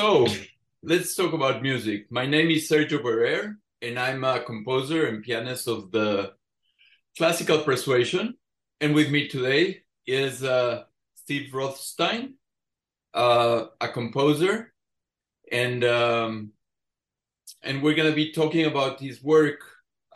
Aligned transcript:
So 0.00 0.26
let's 0.82 1.14
talk 1.14 1.34
about 1.34 1.60
music. 1.60 2.10
My 2.10 2.24
name 2.24 2.48
is 2.48 2.66
Sergio 2.66 3.02
Barrer, 3.02 3.56
and 3.82 3.98
I'm 3.98 4.24
a 4.24 4.40
composer 4.40 5.04
and 5.04 5.22
pianist 5.22 5.68
of 5.68 5.90
the 5.90 6.32
classical 7.18 7.58
persuasion. 7.58 8.32
And 8.80 8.94
with 8.94 9.10
me 9.10 9.28
today 9.28 9.82
is 10.06 10.42
uh, 10.42 10.84
Steve 11.16 11.52
Rothstein, 11.52 12.36
uh, 13.12 13.66
a 13.78 13.88
composer, 13.88 14.72
and 15.52 15.84
um, 15.84 16.52
and 17.60 17.82
we're 17.82 17.94
gonna 17.94 18.16
be 18.16 18.32
talking 18.32 18.64
about 18.64 19.00
his 19.00 19.22
work, 19.22 19.60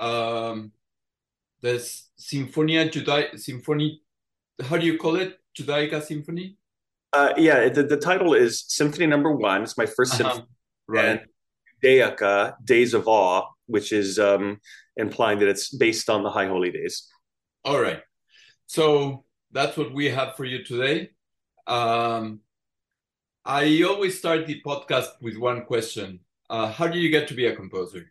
um, 0.00 0.72
the 1.60 1.74
Sinfonia 2.18 2.90
Judai 2.90 3.38
Symphony. 3.38 4.00
How 4.64 4.78
do 4.78 4.86
you 4.86 4.96
call 4.96 5.16
it? 5.16 5.38
Judaica 5.54 6.02
Symphony. 6.02 6.56
Uh, 7.14 7.32
yeah, 7.36 7.68
the, 7.68 7.84
the 7.84 7.96
title 7.96 8.34
is 8.34 8.64
Symphony 8.66 9.06
Number 9.06 9.30
One. 9.30 9.62
It's 9.62 9.78
my 9.78 9.86
1st 9.86 9.90
uh-huh. 9.90 10.16
symphony. 10.16 10.46
Right. 10.88 11.04
And 11.04 11.20
Judaica, 11.82 12.54
Days 12.64 12.92
of 12.92 13.06
Awe, 13.06 13.46
which 13.66 13.92
is 13.92 14.18
um, 14.18 14.60
implying 14.96 15.38
that 15.38 15.48
it's 15.48 15.68
based 15.68 16.10
on 16.10 16.24
the 16.24 16.30
High 16.30 16.48
Holy 16.48 16.72
Days. 16.72 17.08
All 17.64 17.80
right. 17.80 18.00
So 18.66 19.24
that's 19.52 19.76
what 19.76 19.94
we 19.94 20.10
have 20.10 20.34
for 20.34 20.44
you 20.44 20.64
today. 20.64 21.10
Um, 21.68 22.40
I 23.44 23.82
always 23.82 24.18
start 24.18 24.46
the 24.46 24.60
podcast 24.66 25.10
with 25.20 25.36
one 25.36 25.64
question. 25.66 26.18
Uh, 26.50 26.72
how 26.72 26.88
do 26.88 26.98
you 26.98 27.10
get 27.10 27.28
to 27.28 27.34
be 27.34 27.46
a 27.46 27.54
composer? 27.54 28.10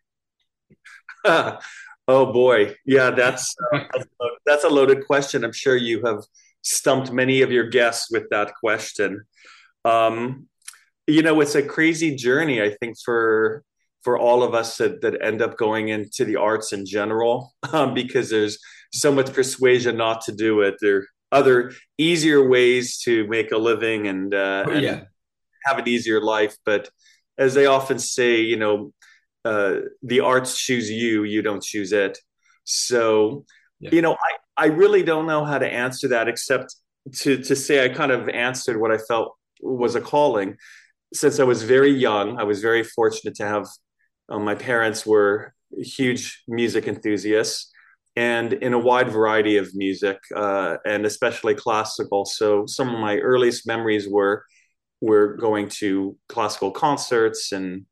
oh 1.25 1.59
boy, 2.07 2.75
yeah, 2.85 3.09
that's 3.11 3.53
uh, 3.73 3.83
that's 4.45 4.63
a 4.63 4.69
loaded 4.69 5.05
question. 5.05 5.43
I'm 5.43 5.51
sure 5.51 5.75
you 5.75 6.03
have 6.05 6.23
stumped 6.63 7.11
many 7.11 7.43
of 7.43 7.51
your 7.51 7.69
guests 7.69 8.09
with 8.11 8.29
that 8.31 8.53
question. 8.59 9.23
Um, 9.85 10.47
you 11.05 11.21
know, 11.21 11.39
it's 11.41 11.55
a 11.55 11.61
crazy 11.61 12.15
journey, 12.15 12.61
I 12.61 12.71
think, 12.79 12.97
for 13.05 13.63
for 14.03 14.17
all 14.17 14.43
of 14.43 14.53
us 14.53 14.77
that, 14.77 15.01
that 15.01 15.23
end 15.23 15.41
up 15.41 15.57
going 15.57 15.87
into 15.87 16.25
the 16.25 16.35
arts 16.35 16.73
in 16.73 16.85
general, 16.85 17.53
um, 17.71 17.93
because 17.93 18.29
there's 18.29 18.59
so 18.91 19.13
much 19.13 19.31
persuasion 19.31 19.95
not 19.95 20.21
to 20.21 20.33
do 20.33 20.59
it. 20.59 20.75
There 20.81 20.97
are 20.97 21.07
other 21.31 21.71
easier 21.97 22.45
ways 22.45 22.97
to 23.03 23.25
make 23.27 23.51
a 23.53 23.57
living 23.57 24.07
and, 24.07 24.33
uh, 24.33 24.65
oh, 24.67 24.71
and 24.71 25.07
have 25.65 25.79
an 25.79 25.87
easier 25.87 26.21
life. 26.21 26.53
But 26.65 26.89
as 27.37 27.53
they 27.53 27.65
often 27.65 27.97
say, 27.97 28.41
you 28.41 28.57
know, 28.57 28.93
uh, 29.45 29.75
the 30.01 30.19
arts 30.19 30.57
choose 30.57 30.91
you, 30.91 31.23
you 31.23 31.41
don't 31.41 31.63
choose 31.63 31.93
it. 31.93 32.19
So, 32.65 33.45
yeah. 33.79 33.91
you 33.93 34.01
know, 34.01 34.13
I, 34.13 34.32
I 34.57 34.65
really 34.67 35.03
don't 35.03 35.25
know 35.25 35.45
how 35.45 35.57
to 35.57 35.67
answer 35.67 36.07
that 36.09 36.27
except 36.27 36.75
to, 37.15 37.37
to 37.37 37.55
say 37.55 37.83
I 37.83 37.89
kind 37.89 38.11
of 38.11 38.29
answered 38.29 38.79
what 38.79 38.91
I 38.91 38.97
felt 38.97 39.35
was 39.61 39.95
a 39.95 40.01
calling. 40.01 40.57
Since 41.13 41.39
I 41.39 41.43
was 41.43 41.63
very 41.63 41.91
young, 41.91 42.39
I 42.39 42.43
was 42.43 42.61
very 42.61 42.83
fortunate 42.83 43.35
to 43.35 43.45
have 43.45 43.67
um, 44.29 44.45
my 44.45 44.55
parents 44.55 45.05
were 45.05 45.53
huge 45.77 46.43
music 46.47 46.87
enthusiasts 46.87 47.71
and 48.15 48.53
in 48.53 48.73
a 48.73 48.79
wide 48.79 49.09
variety 49.09 49.57
of 49.57 49.73
music 49.73 50.19
uh, 50.35 50.77
and 50.85 51.05
especially 51.05 51.55
classical. 51.55 52.25
So 52.25 52.65
some 52.67 52.93
of 52.93 52.99
my 52.99 53.17
earliest 53.17 53.67
memories 53.67 54.07
were 54.07 54.45
were 55.01 55.35
going 55.35 55.67
to 55.67 56.17
classical 56.29 56.71
concerts 56.71 57.51
and 57.51 57.85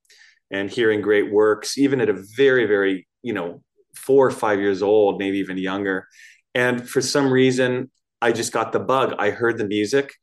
and 0.51 0.69
hearing 0.69 1.01
great 1.01 1.31
works, 1.31 1.77
even 1.77 2.01
at 2.01 2.09
a 2.09 2.23
very 2.37 2.65
very 2.65 3.07
you 3.23 3.33
know 3.33 3.63
four 3.95 4.27
or 4.27 4.31
five 4.31 4.59
years 4.59 4.81
old, 4.81 5.19
maybe 5.19 5.39
even 5.39 5.57
younger. 5.57 6.07
And 6.53 6.87
for 6.87 7.01
some 7.01 7.31
reason, 7.31 7.91
I 8.21 8.31
just 8.31 8.51
got 8.51 8.71
the 8.71 8.79
bug. 8.79 9.15
I 9.17 9.31
heard 9.31 9.57
the 9.57 9.67
music, 9.67 10.13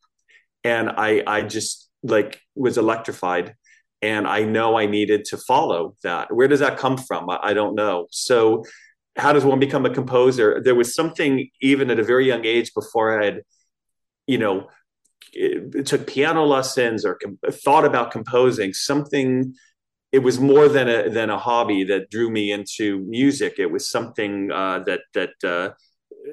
and 0.64 0.90
I 0.90 1.22
I 1.26 1.42
just 1.42 1.90
like 2.02 2.40
was 2.54 2.78
electrified 2.78 3.54
and 4.02 4.26
I 4.26 4.42
know 4.42 4.78
I 4.78 4.86
needed 4.86 5.24
to 5.26 5.36
follow 5.36 5.96
that. 6.02 6.32
Where 6.32 6.48
does 6.48 6.60
that 6.60 6.78
come 6.78 6.96
from? 6.96 7.28
I, 7.28 7.38
I, 7.42 7.54
don't 7.54 7.74
know. 7.74 8.06
So, 8.10 8.64
how 9.16 9.32
does 9.32 9.44
one 9.44 9.58
become 9.58 9.84
a 9.84 9.91
composer? 9.91 10.60
There 10.62 10.76
was 10.76 10.94
something 10.94 11.48
even 11.60 11.91
at 11.91 11.98
a 11.98 12.04
very 12.04 12.26
young 12.26 12.44
age 12.44 12.72
before 12.74 13.20
I 13.20 13.24
had, 13.24 13.42
you 14.26 14.38
know, 14.38 14.69
took 15.84 16.06
piano 16.06 16.44
lessons 16.44 17.04
or 17.04 17.16
com- 17.16 17.38
thought 17.50 17.84
about 17.84 18.12
composing. 18.12 18.72
Something. 18.72 19.54
It 20.12 20.20
was 20.20 20.38
more 20.38 20.69
than 20.69 20.88
a 20.88 21.10
than 21.10 21.30
a 21.30 21.38
hobby 21.38 21.84
that 21.84 22.10
drew 22.10 22.30
me 22.30 22.53
into 22.53 23.00
music. 23.00 23.54
It 23.58 23.70
was 23.70 23.91
something 23.91 24.50
uh, 24.53 24.84
that 24.86 25.00
that 25.14 25.44
uh, 25.44 25.70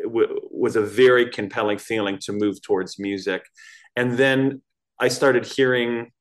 w- 0.03 0.39
was 0.51 0.75
a 0.75 0.81
very 0.81 1.29
compelling 1.29 1.77
feeling 1.77 2.17
to 2.21 2.33
move 2.33 2.61
towards 2.61 2.99
music, 2.99 3.43
and 3.95 4.17
then 4.17 4.61
I 4.99 5.07
started 5.09 5.45
hearing 5.45 6.11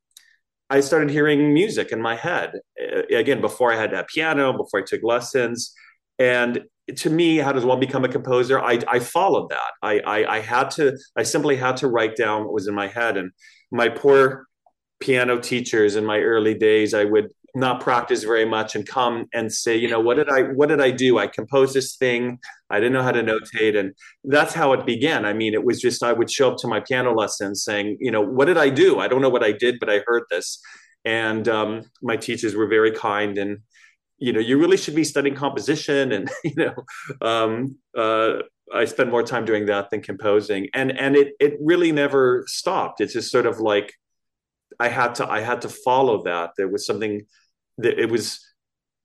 I 0.71 0.81
started 0.81 1.11
hearing 1.11 1.53
music 1.53 1.93
in 1.93 2.01
my 2.01 2.17
head 2.17 2.55
uh, 2.81 3.03
again 3.15 3.41
before 3.41 3.73
I 3.73 3.77
had 3.77 3.93
a 3.93 4.05
piano, 4.05 4.53
before 4.53 4.81
I 4.81 4.85
took 4.85 5.03
lessons, 5.03 5.75
and 6.19 6.65
to 6.97 7.11
me, 7.11 7.39
how 7.39 7.53
does 7.53 7.65
one 7.65 7.81
become 7.81 8.05
a 8.05 8.09
composer? 8.09 8.61
I, 8.61 8.79
I 8.89 8.99
followed 8.99 9.49
that. 9.51 9.73
I, 9.83 10.01
I, 10.01 10.37
I 10.37 10.41
had 10.41 10.71
to. 10.73 10.97
I 11.17 11.23
simply 11.23 11.57
had 11.57 11.77
to 11.79 11.89
write 11.89 12.17
down 12.17 12.45
what 12.45 12.53
was 12.53 12.69
in 12.69 12.75
my 12.75 12.89
head, 12.89 13.17
and 13.17 13.31
my 13.71 13.89
poor 13.89 14.47
piano 15.01 15.39
teachers 15.39 15.97
in 15.97 16.05
my 16.05 16.21
early 16.21 16.55
days, 16.55 16.95
I 16.95 17.05
would 17.05 17.33
not 17.55 17.81
practice 17.81 18.25
very 18.25 18.45
much 18.45 18.75
and 18.75 18.87
come 18.87 19.27
and 19.33 19.53
say, 19.53 19.77
you 19.77 19.89
know, 19.89 20.01
what 20.01 20.17
did 20.17 20.29
I 20.29 20.43
what 20.43 20.69
did 20.69 20.81
I 20.81 20.91
do? 20.91 21.19
I 21.19 21.29
composed 21.29 21.75
this 21.75 21.97
thing. 21.97 22.39
I 22.69 22.81
didn't 22.81 22.93
know 22.93 23.03
how 23.03 23.13
to 23.13 23.23
notate, 23.23 23.79
and 23.79 23.95
that's 24.25 24.55
how 24.55 24.73
it 24.73 24.85
began. 24.85 25.25
I 25.25 25.33
mean, 25.33 25.55
it 25.55 25.65
was 25.65 25.81
just 25.81 26.03
I 26.03 26.13
would 26.13 26.31
show 26.31 26.51
up 26.51 26.59
to 26.59 26.69
my 26.69 26.81
piano 26.81 27.15
lesson 27.15 27.55
saying, 27.55 27.99
you 28.01 28.11
know, 28.11 28.21
what 28.21 28.47
did 28.47 28.59
I 28.59 28.71
do? 28.71 28.99
I 28.99 29.07
don't 29.07 29.23
know 29.23 29.29
what 29.29 29.45
I 29.45 29.53
did, 29.53 29.79
but 29.79 29.89
I 29.89 30.03
heard 30.07 30.25
this, 30.31 30.61
and 31.05 31.47
um, 31.49 31.83
my 32.03 32.17
teachers 32.17 32.55
were 32.55 32.69
very 32.69 32.93
kind 32.93 33.39
and. 33.39 33.59
You 34.17 34.33
know, 34.33 34.41
you 34.41 34.59
really 34.59 34.77
should 34.77 34.95
be 34.95 35.03
studying 35.03 35.35
composition, 35.35 36.13
and 36.13 36.31
you 36.45 36.55
know, 36.57 36.75
um, 37.21 37.77
uh, 37.99 38.35
I 38.73 38.85
spend 38.85 39.11
more 39.11 39.25
time 39.25 39.45
doing 39.45 39.67
that 39.67 39.91
than 39.91 40.03
composing, 40.03 40.69
and 40.73 40.97
and 40.97 41.17
it 41.17 41.35
it 41.41 41.55
really 41.61 41.91
never 41.91 42.45
stopped. 42.47 43.01
It's 43.01 43.13
just 43.13 43.33
sort 43.33 43.45
of 43.45 43.59
like 43.59 43.93
I 44.81 44.89
had 44.89 45.17
to 45.17 45.29
I 45.29 45.41
had 45.41 45.63
to 45.63 45.69
follow 45.69 46.23
that. 46.25 46.53
There 46.57 46.69
was 46.69 46.87
something 46.87 47.27
it 47.83 48.11
was 48.11 48.41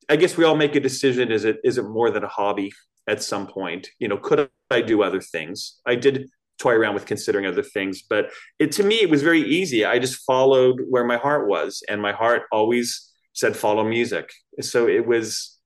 i 0.10 0.16
guess 0.16 0.38
we 0.38 0.44
all 0.44 0.56
make 0.56 0.76
a 0.76 0.80
decision 0.80 1.32
is 1.32 1.46
it 1.46 1.58
is 1.64 1.78
it 1.78 1.84
more 1.84 2.12
than 2.12 2.24
a 2.24 2.28
hobby 2.28 2.72
at 3.08 3.24
some 3.24 3.48
point? 3.48 3.90
You 4.00 4.08
know 4.08 4.18
could 4.18 4.50
i 4.70 4.82
do 4.82 5.02
other 5.02 5.22
things? 5.22 5.80
I 5.86 5.96
did 5.96 6.30
toy 6.60 6.74
around 6.74 6.94
with 6.94 7.06
considering 7.06 7.46
other 7.46 7.64
things 7.64 8.04
but 8.10 8.32
it 8.60 8.72
to 8.74 8.84
me 8.84 8.96
it 9.02 9.10
was 9.10 9.24
very 9.24 9.42
easy. 9.42 9.86
I 9.86 9.98
just 10.00 10.24
followed 10.26 10.82
where 10.90 11.06
my 11.06 11.18
heart 11.18 11.48
was 11.48 11.82
and 11.90 12.02
my 12.02 12.12
heart 12.12 12.44
always 12.52 13.10
said 13.34 13.56
follow 13.56 13.84
music. 13.84 14.30
So 14.62 14.88
it 14.88 15.06
was 15.08 15.58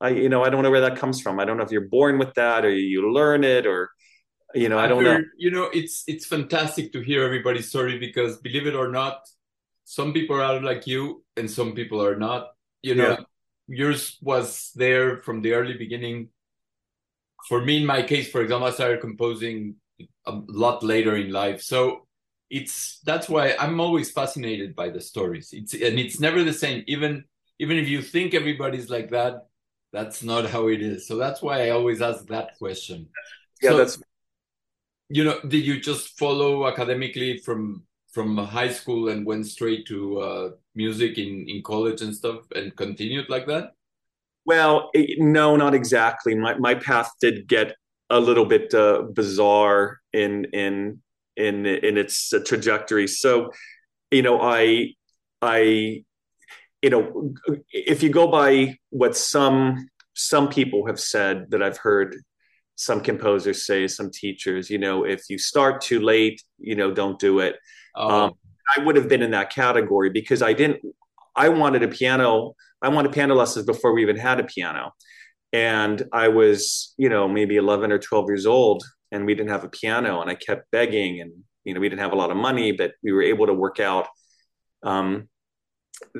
i 0.00 0.08
you 0.08 0.28
know 0.28 0.42
i 0.44 0.50
don't 0.50 0.62
know 0.62 0.70
where 0.70 0.82
that 0.82 0.98
comes 0.98 1.20
from. 1.20 1.40
I 1.40 1.44
don't 1.44 1.56
know 1.56 1.64
if 1.64 1.70
you're 1.70 1.88
born 1.88 2.18
with 2.18 2.34
that 2.34 2.64
or 2.64 2.70
you 2.70 3.12
learn 3.12 3.44
it 3.44 3.66
or 3.66 3.90
you 4.54 4.68
know 4.68 4.78
i 4.78 4.86
don't 4.88 5.04
know. 5.04 5.20
You 5.38 5.50
know 5.50 5.70
it's 5.72 6.04
it's 6.06 6.26
fantastic 6.26 6.92
to 6.92 7.00
hear 7.00 7.22
everybody's 7.24 7.68
story 7.68 7.98
because 7.98 8.38
believe 8.38 8.66
it 8.66 8.74
or 8.74 8.88
not 8.88 9.18
some 9.90 10.12
people 10.12 10.40
are 10.40 10.60
like 10.62 10.86
you 10.86 11.24
and 11.36 11.50
some 11.50 11.72
people 11.72 12.00
are 12.00 12.14
not 12.14 12.52
you 12.80 12.94
know. 12.94 13.10
Yeah. 13.10 13.24
yours 13.80 14.18
was 14.22 14.70
there 14.74 15.22
from 15.22 15.42
the 15.42 15.52
early 15.52 15.74
beginning. 15.74 16.28
For 17.48 17.58
me 17.64 17.78
in 17.80 17.86
my 17.86 18.02
case 18.02 18.30
for 18.30 18.40
example 18.40 18.68
i 18.68 18.70
started 18.70 19.00
composing 19.00 19.76
a 20.26 20.32
lot 20.46 20.84
later 20.84 21.16
in 21.16 21.32
life. 21.32 21.60
So 21.62 22.06
it's 22.50 23.00
that's 23.08 23.28
why 23.28 23.54
i'm 23.58 23.80
always 23.80 24.12
fascinated 24.12 24.76
by 24.76 24.90
the 24.90 25.00
stories. 25.00 25.50
It's 25.52 25.74
and 25.74 25.98
it's 25.98 26.20
never 26.20 26.44
the 26.44 26.58
same. 26.64 26.84
Even 26.86 27.24
even 27.58 27.76
if 27.76 27.88
you 27.88 28.00
think 28.00 28.32
everybody's 28.32 28.90
like 28.90 29.10
that 29.10 29.34
that's 29.92 30.22
not 30.22 30.46
how 30.54 30.68
it 30.68 30.82
is. 30.82 31.08
So 31.08 31.16
that's 31.16 31.42
why 31.42 31.66
i 31.66 31.70
always 31.70 32.00
ask 32.00 32.20
that 32.28 32.48
question. 32.62 33.08
Yeah 33.60 33.70
so, 33.70 33.76
that's 33.78 33.96
you 35.16 35.24
know 35.26 35.38
did 35.52 35.66
you 35.66 35.80
just 35.90 36.16
follow 36.16 36.52
academically 36.72 37.38
from 37.46 37.82
from 38.12 38.36
high 38.36 38.70
school 38.70 39.08
and 39.08 39.24
went 39.24 39.46
straight 39.46 39.86
to 39.86 40.20
uh, 40.20 40.50
music 40.74 41.18
in, 41.18 41.46
in 41.48 41.62
college 41.62 42.02
and 42.02 42.14
stuff 42.14 42.40
and 42.54 42.74
continued 42.76 43.28
like 43.28 43.46
that? 43.46 43.72
Well, 44.44 44.90
it, 44.94 45.20
no, 45.20 45.56
not 45.56 45.74
exactly. 45.74 46.34
My 46.34 46.58
my 46.58 46.74
path 46.74 47.10
did 47.20 47.46
get 47.46 47.76
a 48.08 48.18
little 48.18 48.44
bit 48.44 48.74
uh, 48.74 49.02
bizarre 49.12 50.00
in 50.12 50.46
in 50.52 51.02
in 51.36 51.66
in 51.66 51.96
its 51.98 52.32
uh, 52.32 52.40
trajectory. 52.44 53.06
So, 53.06 53.52
you 54.10 54.22
know, 54.22 54.40
I 54.40 54.94
I 55.40 56.04
you 56.82 56.90
know, 56.90 57.34
if 57.70 58.02
you 58.02 58.08
go 58.08 58.26
by 58.26 58.76
what 58.88 59.16
some 59.16 59.88
some 60.14 60.48
people 60.48 60.86
have 60.86 60.98
said 60.98 61.50
that 61.50 61.62
I've 61.62 61.78
heard 61.78 62.16
some 62.80 63.02
composers 63.02 63.66
say, 63.66 63.86
some 63.86 64.10
teachers, 64.10 64.70
you 64.70 64.78
know, 64.78 65.04
if 65.04 65.24
you 65.28 65.36
start 65.36 65.82
too 65.82 66.00
late, 66.00 66.42
you 66.58 66.74
know, 66.74 66.90
don't 66.90 67.18
do 67.18 67.40
it. 67.40 67.56
Oh. 67.94 68.08
Um, 68.08 68.32
I 68.76 68.82
would 68.84 68.96
have 68.96 69.08
been 69.08 69.20
in 69.20 69.32
that 69.32 69.50
category 69.50 70.10
because 70.10 70.42
I 70.42 70.52
didn't. 70.52 70.80
I 71.36 71.48
wanted 71.48 71.82
a 71.82 71.88
piano. 71.88 72.54
I 72.80 72.88
wanted 72.88 73.12
piano 73.12 73.34
lessons 73.34 73.66
before 73.66 73.92
we 73.92 74.02
even 74.02 74.16
had 74.16 74.40
a 74.40 74.44
piano, 74.44 74.92
and 75.52 76.02
I 76.12 76.28
was, 76.28 76.94
you 76.96 77.08
know, 77.08 77.28
maybe 77.28 77.56
eleven 77.56 77.90
or 77.90 77.98
twelve 77.98 78.26
years 78.28 78.46
old, 78.46 78.84
and 79.10 79.26
we 79.26 79.34
didn't 79.34 79.50
have 79.50 79.64
a 79.64 79.68
piano, 79.68 80.20
and 80.20 80.30
I 80.30 80.36
kept 80.36 80.70
begging, 80.70 81.20
and 81.20 81.32
you 81.64 81.74
know, 81.74 81.80
we 81.80 81.88
didn't 81.88 82.00
have 82.00 82.12
a 82.12 82.16
lot 82.16 82.30
of 82.30 82.36
money, 82.36 82.72
but 82.72 82.92
we 83.02 83.12
were 83.12 83.22
able 83.22 83.46
to 83.46 83.54
work 83.54 83.80
out 83.80 84.06
um, 84.82 85.28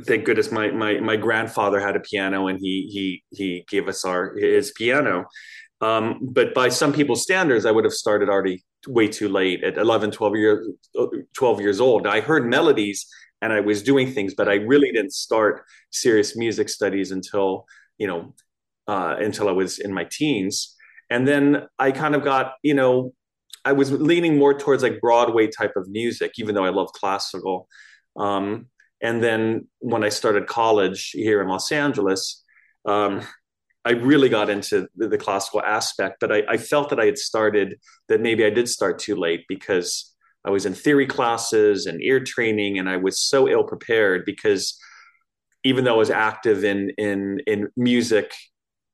thank 0.04 0.24
goodness 0.24 0.52
my, 0.52 0.70
my 0.70 1.00
my 1.00 1.16
grandfather 1.16 1.80
had 1.80 1.96
a 1.96 2.00
piano 2.00 2.48
and 2.48 2.58
he 2.60 2.88
he 2.92 3.22
he 3.30 3.64
gave 3.68 3.88
us 3.88 4.04
our 4.04 4.34
his 4.36 4.72
piano 4.72 5.24
um, 5.80 6.18
but 6.22 6.52
by 6.54 6.68
some 6.68 6.92
people's 6.92 7.22
standards 7.22 7.66
i 7.66 7.70
would 7.70 7.84
have 7.84 7.92
started 7.92 8.28
already 8.28 8.62
way 8.86 9.08
too 9.08 9.28
late 9.28 9.62
at 9.62 9.76
11 9.76 10.10
12 10.10 10.36
years 10.36 10.68
12 11.34 11.60
years 11.60 11.80
old. 11.80 12.06
I 12.06 12.20
heard 12.20 12.46
melodies 12.46 13.06
and 13.42 13.52
i 13.52 13.60
was 13.60 13.82
doing 13.82 14.12
things 14.12 14.34
but 14.34 14.48
i 14.48 14.54
really 14.54 14.92
didn't 14.92 15.12
start 15.12 15.64
serious 15.90 16.36
music 16.36 16.68
studies 16.68 17.10
until 17.10 17.66
you 17.98 18.06
know 18.06 18.34
uh, 18.88 19.16
until 19.18 19.48
i 19.48 19.52
was 19.52 19.78
in 19.78 19.92
my 19.92 20.06
teens. 20.10 20.76
And 21.10 21.26
then 21.26 21.66
i 21.78 21.90
kind 21.90 22.14
of 22.14 22.24
got 22.24 22.54
you 22.62 22.74
know 22.74 23.12
i 23.64 23.72
was 23.72 23.92
leaning 23.92 24.38
more 24.38 24.58
towards 24.58 24.82
like 24.82 25.00
broadway 25.00 25.46
type 25.46 25.74
of 25.76 25.88
music 25.88 26.32
even 26.38 26.54
though 26.54 26.64
i 26.64 26.70
love 26.70 26.92
classical. 26.92 27.68
Um, 28.16 28.66
and 29.02 29.22
then 29.22 29.68
when 29.78 30.04
I 30.04 30.10
started 30.10 30.46
college 30.46 31.10
here 31.12 31.40
in 31.40 31.48
Los 31.48 31.72
Angeles, 31.72 32.44
um, 32.84 33.22
I 33.84 33.92
really 33.92 34.28
got 34.28 34.50
into 34.50 34.88
the, 34.96 35.08
the 35.08 35.18
classical 35.18 35.62
aspect, 35.62 36.16
but 36.20 36.30
I, 36.30 36.42
I, 36.48 36.56
felt 36.58 36.90
that 36.90 37.00
I 37.00 37.06
had 37.06 37.16
started, 37.16 37.78
that 38.08 38.20
maybe 38.20 38.44
I 38.44 38.50
did 38.50 38.68
start 38.68 38.98
too 38.98 39.16
late 39.16 39.46
because 39.48 40.14
I 40.44 40.50
was 40.50 40.66
in 40.66 40.74
theory 40.74 41.06
classes 41.06 41.86
and 41.86 42.02
ear 42.02 42.20
training, 42.20 42.78
and 42.78 42.88
I 42.88 42.96
was 42.96 43.20
so 43.20 43.48
ill 43.48 43.64
prepared 43.64 44.24
because 44.24 44.78
even 45.64 45.84
though 45.84 45.94
I 45.94 45.98
was 45.98 46.10
active 46.10 46.64
in 46.64 46.90
in 46.96 47.40
in 47.46 47.68
music 47.76 48.32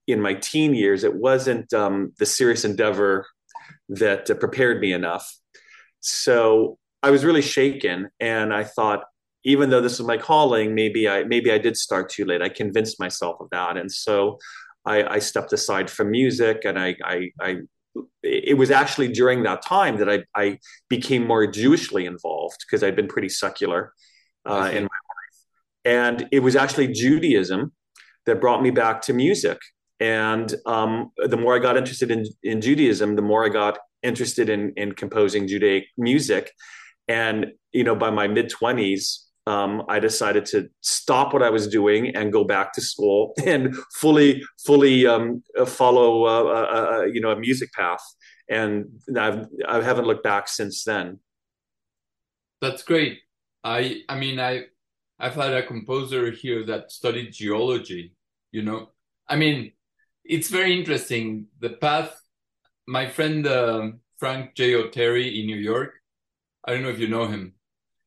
in 0.07 0.21
my 0.21 0.35
teen 0.35 0.75
years, 0.75 1.05
it 1.05 1.15
wasn't 1.15 1.73
um, 1.73 2.13
the 2.19 2.27
serious 2.27 2.65
endeavor 2.65 3.27
that 3.89 4.31
uh, 4.31 4.35
prepared 4.35 4.81
me 4.81 4.93
enough. 4.93 5.33
So 6.01 6.79
I 7.03 7.11
was 7.11 7.25
really 7.25 7.43
shaken, 7.43 8.09
and 8.21 8.53
I 8.53 8.65
thought, 8.65 9.05
even 9.45 9.71
though 9.71 9.81
this 9.81 10.01
is 10.01 10.07
my 10.07 10.17
calling, 10.17 10.75
maybe 10.75 11.09
I 11.09 11.25
maybe 11.25 11.53
I 11.53 11.59
did 11.59 11.77
start 11.77 12.09
too 12.09 12.25
late. 12.25 12.43
I 12.43 12.49
convinced 12.49 12.99
myself 12.99 13.37
of 13.41 13.51
that, 13.51 13.77
and 13.77 13.91
so 13.91 14.39
I, 14.87 15.15
I 15.17 15.19
stepped 15.19 15.53
aside 15.53 15.91
from 15.91 16.11
music, 16.11 16.63
and 16.65 16.79
I, 16.79 16.97
I, 17.05 17.31
I 17.41 17.57
it 18.23 18.57
was 18.57 18.71
actually 18.71 19.09
during 19.09 19.43
that 19.43 19.63
time 19.63 19.97
that 19.99 20.09
I, 20.09 20.25
I 20.35 20.59
became 20.89 21.27
more 21.27 21.47
Jewishly 21.47 22.07
involved 22.07 22.59
because 22.67 22.85
I'd 22.85 22.97
been 22.97 23.09
pretty 23.09 23.29
secular 23.31 23.93
uh, 24.45 24.71
in 24.73 24.85
my 24.85 24.99
life, 25.15 25.39
and 25.85 26.29
it 26.31 26.41
was 26.41 26.57
actually 26.57 26.89
Judaism 26.89 27.73
that 28.27 28.41
brought 28.41 28.63
me 28.63 28.71
back 28.71 29.03
to 29.03 29.13
music. 29.13 29.59
And 29.99 30.55
um, 30.67 31.11
the 31.17 31.37
more 31.37 31.57
I 31.57 31.59
got 31.59 31.77
interested 31.77 32.11
in, 32.11 32.27
in 32.43 32.61
Judaism, 32.61 33.17
the 33.17 33.23
more 33.23 33.47
I 33.47 33.49
got 33.49 33.79
interested 34.03 34.49
in, 34.51 34.73
in 34.77 34.93
composing 34.93 35.49
Judaic 35.49 35.87
music. 35.97 36.53
And 37.09 37.53
you 37.73 37.85
know, 37.85 37.95
by 37.95 38.11
my 38.11 38.29
mid 38.29 38.51
twenties, 38.51 39.26
um, 39.47 39.85
I 39.89 40.01
decided 40.01 40.45
to 40.47 40.69
stop 40.81 41.33
what 41.33 41.43
I 41.43 41.51
was 41.51 41.69
doing 41.69 42.15
and 42.17 42.33
go 42.33 42.45
back 42.45 42.73
to 42.75 42.81
school 42.81 43.33
and 43.47 43.77
fully, 43.95 44.43
fully 44.65 45.07
um, 45.07 45.43
follow, 45.67 46.25
uh, 46.25 46.43
uh, 46.43 46.47
uh, 46.47 46.97
uh, 46.97 47.05
you 47.05 47.21
know, 47.21 47.31
a 47.31 47.39
music 47.39 47.73
path. 47.73 48.03
And 48.49 48.87
I've, 49.17 49.47
I 49.69 49.83
haven't 49.83 50.07
looked 50.07 50.25
back 50.25 50.49
since 50.49 50.85
then. 50.85 51.21
That's 52.61 52.83
great. 52.83 53.21
I, 53.63 54.03
I 54.09 54.19
mean, 54.19 54.41
I, 54.41 54.65
I've 55.19 55.35
had 55.35 55.53
a 55.55 55.67
composer 55.67 56.31
here 56.31 56.65
that 56.67 56.93
studied 56.93 57.33
geology. 57.33 58.15
You 58.53 58.63
know, 58.63 58.91
I 59.29 59.37
mean, 59.37 59.73
it's 60.25 60.49
very 60.49 60.79
interesting. 60.79 61.47
The 61.61 61.71
path. 61.71 62.21
My 62.89 63.09
friend 63.09 63.45
uh, 63.47 63.91
Frank 64.19 64.55
J. 64.55 64.73
Oteri 64.75 65.41
in 65.41 65.47
New 65.47 65.57
York. 65.57 65.95
I 66.65 66.73
don't 66.73 66.83
know 66.83 66.89
if 66.89 67.01
you 67.01 67.09
know 67.09 67.27
him. 67.27 67.55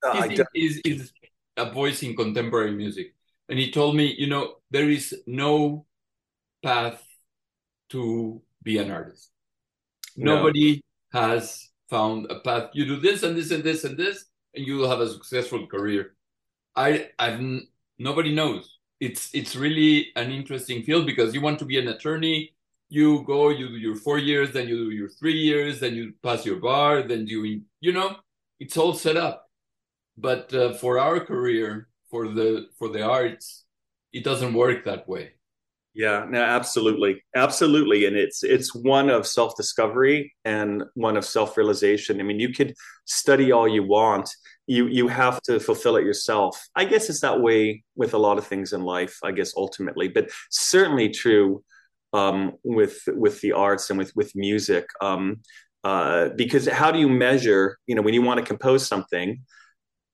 Uh, 0.01 0.30
he's, 0.53 0.80
he's, 0.83 1.12
a 1.59 1.71
voice 1.71 2.03
in 2.03 2.15
contemporary 2.15 2.71
music. 2.71 3.13
And 3.50 3.59
he 3.59 3.71
told 3.71 3.95
me, 3.95 4.15
you 4.17 4.27
know, 4.27 4.56
there 4.71 4.89
is 4.89 5.15
no 5.25 5.85
path 6.63 7.03
to 7.89 8.41
be 8.63 8.77
an 8.77 8.91
artist. 8.91 9.31
No. 10.15 10.38
Nobody 10.38 10.83
has 11.11 11.69
found 11.89 12.29
a 12.31 12.39
path. 12.41 12.69
You 12.73 12.85
do 12.85 12.97
this 12.97 13.23
and 13.23 13.35
this 13.35 13.51
and 13.51 13.63
this 13.63 13.83
and 13.83 13.97
this, 13.97 14.25
and 14.53 14.65
you 14.65 14.77
will 14.77 14.89
have 14.89 15.00
a 15.00 15.09
successful 15.09 15.65
career. 15.67 16.15
I, 16.75 17.09
I've 17.17 17.41
nobody 17.97 18.33
knows. 18.33 18.77
It's 19.00 19.33
it's 19.33 19.56
really 19.56 20.09
an 20.15 20.31
interesting 20.31 20.83
field 20.83 21.06
because 21.06 21.33
you 21.33 21.41
want 21.41 21.59
to 21.59 21.65
be 21.65 21.79
an 21.79 21.88
attorney. 21.88 22.53
You 22.89 23.23
go, 23.23 23.50
you 23.50 23.69
do 23.69 23.77
your 23.77 23.95
four 23.95 24.17
years, 24.17 24.51
then 24.51 24.67
you 24.67 24.89
do 24.89 24.91
your 24.91 25.09
three 25.09 25.38
years, 25.38 25.79
then 25.79 25.95
you 25.95 26.13
pass 26.21 26.45
your 26.45 26.57
bar, 26.57 27.03
then 27.03 27.27
you 27.27 27.61
you 27.79 27.94
know, 27.94 28.17
it's 28.59 28.77
all 28.77 28.94
set 28.94 29.17
up 29.17 29.48
but 30.19 30.54
uh, 30.54 30.74
for 30.74 31.00
our 31.00 31.19
career 31.19 31.88
for 32.10 32.27
the 32.27 32.68
for 32.77 32.89
the 32.89 33.01
arts 33.01 33.66
it 34.12 34.24
doesn't 34.24 34.54
work 34.54 34.86
that 34.86 35.07
way. 35.07 35.31
Yeah 35.94 36.25
no 36.30 36.42
absolutely. 36.42 37.24
Absolutely. 37.36 38.06
And 38.06 38.16
it's 38.16 38.44
it's 38.44 38.74
one 38.75 39.10
of 39.10 39.25
self-discovery 39.25 40.33
and 40.45 40.83
one 40.94 41.18
of 41.18 41.25
self-realization. 41.25 42.19
I 42.19 42.24
mean 42.24 42.39
you 42.39 42.54
could 42.54 42.74
study 43.06 43.51
all 43.51 43.68
you 43.68 43.83
want. 43.83 44.30
You 44.68 44.88
you 44.88 45.07
have 45.07 45.42
to 45.44 45.60
fulfill 45.60 45.95
it 45.95 46.06
yourself. 46.06 46.68
I 46.75 46.86
guess 46.86 47.10
it's 47.10 47.21
that 47.21 47.42
way 47.42 47.83
with 47.95 48.13
a 48.13 48.18
lot 48.18 48.38
of 48.38 48.45
things 48.45 48.74
in 48.74 48.81
life 48.83 49.18
i 49.24 49.31
guess 49.31 49.54
ultimately. 49.56 50.07
But 50.07 50.30
certainly 50.50 51.10
true 51.10 51.63
um, 52.13 52.54
with 52.63 52.98
with 53.07 53.42
the 53.42 53.54
arts 53.54 53.89
and 53.89 54.00
with 54.00 54.16
with 54.16 54.36
music. 54.36 54.86
Um, 55.01 55.42
uh, 55.83 56.30
because 56.36 56.68
how 56.68 56.92
do 56.92 57.00
you 57.00 57.07
measure 57.07 57.77
you 57.88 57.95
know 57.95 58.01
when 58.01 58.13
you 58.13 58.21
want 58.21 58.39
to 58.39 58.45
compose 58.45 58.86
something 58.86 59.42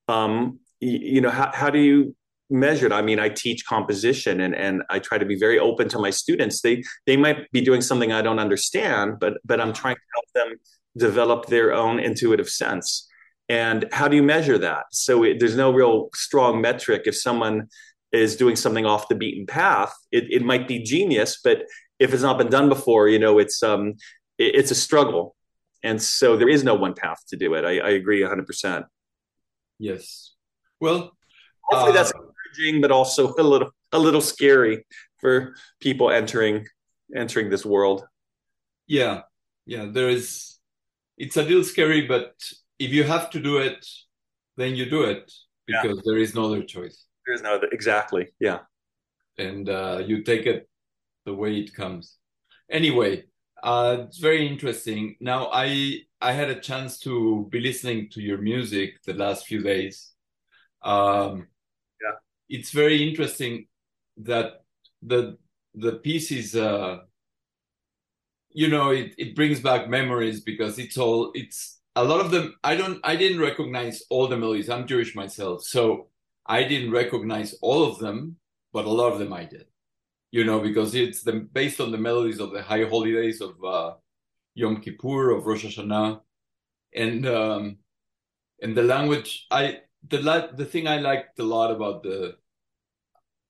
um, 0.08 0.60
you, 0.80 1.22
know, 1.22 1.30
how, 1.30 1.52
how 1.54 1.70
do 1.70 1.80
you 1.80 2.16
measure 2.50 2.86
it? 2.86 2.92
I 2.92 3.02
mean, 3.02 3.20
I 3.20 3.30
teach 3.30 3.66
composition 3.66 4.42
and, 4.42 4.56
and 4.56 4.84
I 4.90 5.00
try 5.00 5.18
to 5.18 5.26
be 5.26 5.38
very 5.38 5.58
open 5.60 5.90
to 5.90 6.00
my 6.00 6.10
students. 6.10 6.62
They, 6.62 6.84
they 7.06 7.18
might 7.18 7.52
be 7.52 7.62
doing 7.62 7.82
something 7.82 8.12
I 8.12 8.22
don't 8.22 8.40
understand, 8.40 9.20
but, 9.20 9.34
but 9.44 9.60
I'm 9.60 9.74
trying 9.74 9.96
to 9.96 10.02
help 10.16 10.48
them 10.48 10.58
develop 10.98 11.48
their 11.48 11.74
own 11.74 12.00
intuitive 12.00 12.50
sense. 12.50 13.08
And 13.50 13.86
how 13.92 14.08
do 14.08 14.16
you 14.16 14.24
measure 14.24 14.58
that? 14.60 14.86
So 14.92 15.24
it, 15.24 15.40
there's 15.40 15.56
no 15.56 15.72
real 15.72 16.10
strong 16.14 16.62
metric. 16.62 17.04
If 17.06 17.18
someone 17.18 17.68
is 18.12 18.36
doing 18.36 18.56
something 18.56 18.86
off 18.86 19.08
the 19.08 19.16
beaten 19.16 19.46
path, 19.46 19.94
it, 20.12 20.26
it 20.30 20.44
might 20.44 20.68
be 20.68 20.80
genius, 20.80 21.40
but 21.44 21.64
if 22.00 22.14
it's 22.14 22.24
not 22.24 22.38
been 22.38 22.50
done 22.50 22.70
before, 22.70 23.08
you 23.08 23.20
know, 23.20 23.40
it's 23.40 23.62
um, 23.64 23.94
it, 24.38 24.56
it's 24.56 24.72
a 24.72 24.76
struggle, 24.76 25.36
and 25.84 26.02
so 26.02 26.36
there 26.36 26.50
is 26.50 26.64
no 26.64 26.76
one 26.76 26.94
path 26.94 27.20
to 27.30 27.38
do 27.38 27.54
it. 27.54 27.64
I, 27.64 27.80
I 27.80 27.90
agree 27.92 28.22
100. 28.22 28.86
Yes. 29.80 30.34
Well, 30.80 31.12
hopefully 31.64 31.92
uh, 31.92 31.94
that's 31.94 32.12
encouraging, 32.12 32.82
but 32.82 32.92
also 32.92 33.34
a 33.38 33.44
little 33.44 33.72
a 33.92 34.00
little 34.00 34.22
scary 34.22 34.86
for 35.20 35.56
people 35.80 36.12
entering 36.12 36.68
entering 37.16 37.50
this 37.50 37.66
world. 37.66 38.06
Yeah, 38.88 39.22
yeah. 39.66 39.86
There 39.92 40.10
is. 40.10 40.60
It's 41.18 41.38
a 41.38 41.44
little 41.44 41.64
scary, 41.64 42.08
but 42.08 42.34
if 42.78 42.92
you 42.92 43.04
have 43.04 43.30
to 43.32 43.40
do 43.40 43.58
it, 43.58 43.86
then 44.58 44.76
you 44.76 44.90
do 44.90 45.04
it 45.04 45.32
because 45.66 45.98
yeah. 45.98 46.02
there 46.04 46.18
is 46.18 46.36
no 46.36 46.46
other 46.46 46.64
choice. 46.64 47.06
There 47.26 47.36
is 47.36 47.42
no 47.42 47.56
other. 47.56 47.68
Exactly. 47.72 48.28
Yeah. 48.40 48.60
And 49.38 49.70
uh, 49.70 50.04
you 50.06 50.24
take 50.24 50.46
it 50.46 50.70
the 51.26 51.34
way 51.34 51.58
it 51.58 51.74
comes. 51.74 52.18
Anyway, 52.70 53.26
uh, 53.64 54.06
it's 54.08 54.18
very 54.18 54.48
interesting. 54.48 55.16
Now, 55.20 55.50
I 55.52 56.02
I 56.22 56.32
had 56.32 56.50
a 56.50 56.60
chance 56.60 57.00
to 57.00 57.48
be 57.52 57.60
listening 57.60 58.10
to 58.12 58.22
your 58.22 58.38
music 58.38 59.04
the 59.06 59.14
last 59.14 59.46
few 59.46 59.62
days. 59.62 60.12
Um, 60.82 61.48
yeah, 62.02 62.18
it's 62.50 62.72
very 62.72 63.08
interesting 63.08 63.68
that 64.18 64.64
the 65.02 65.38
the 65.74 65.94
piece 65.94 66.32
is, 66.32 66.56
uh, 66.56 67.00
you 68.52 68.70
know, 68.70 68.92
it, 68.92 69.14
it 69.18 69.36
brings 69.36 69.60
back 69.60 69.90
memories 69.90 70.42
because 70.42 70.80
it's 70.80 70.98
all 70.98 71.32
it's 71.34 71.80
a 71.96 72.04
lot 72.04 72.22
of 72.22 72.32
them. 72.32 72.56
I 72.64 72.76
don't 72.76 73.00
I 73.04 73.16
didn't 73.16 73.42
recognize 73.42 74.04
all 74.10 74.28
the 74.28 74.38
melodies. 74.38 74.70
I'm 74.70 74.88
Jewish 74.88 75.16
myself, 75.16 75.64
so 75.64 76.10
I 76.46 76.64
didn't 76.64 76.92
recognize 76.92 77.56
all 77.62 77.84
of 77.84 78.00
them, 78.00 78.38
but 78.72 78.86
a 78.86 78.90
lot 78.90 79.12
of 79.12 79.20
them 79.20 79.34
I 79.34 79.46
did. 79.46 79.66
You 80.32 80.44
know, 80.44 80.60
because 80.60 80.96
it's 80.96 81.24
the, 81.24 81.34
based 81.34 81.80
on 81.80 81.92
the 81.92 81.98
melodies 81.98 82.40
of 82.40 82.52
the 82.52 82.62
high 82.62 82.84
holidays 82.84 83.42
of 83.42 83.56
uh, 83.64 83.94
Yom 84.56 84.82
Kippur 84.82 85.32
of 85.32 85.46
Rosh 85.46 85.66
Hashanah, 85.66 86.22
and 86.96 87.28
um, 87.28 87.78
and 88.62 88.76
the 88.76 88.84
language. 88.84 89.46
I 89.52 89.82
the 90.08 90.50
the 90.56 90.66
thing 90.66 90.88
I 90.88 90.98
liked 90.98 91.40
a 91.40 91.44
lot 91.44 91.72
about 91.72 92.04
the 92.04 92.38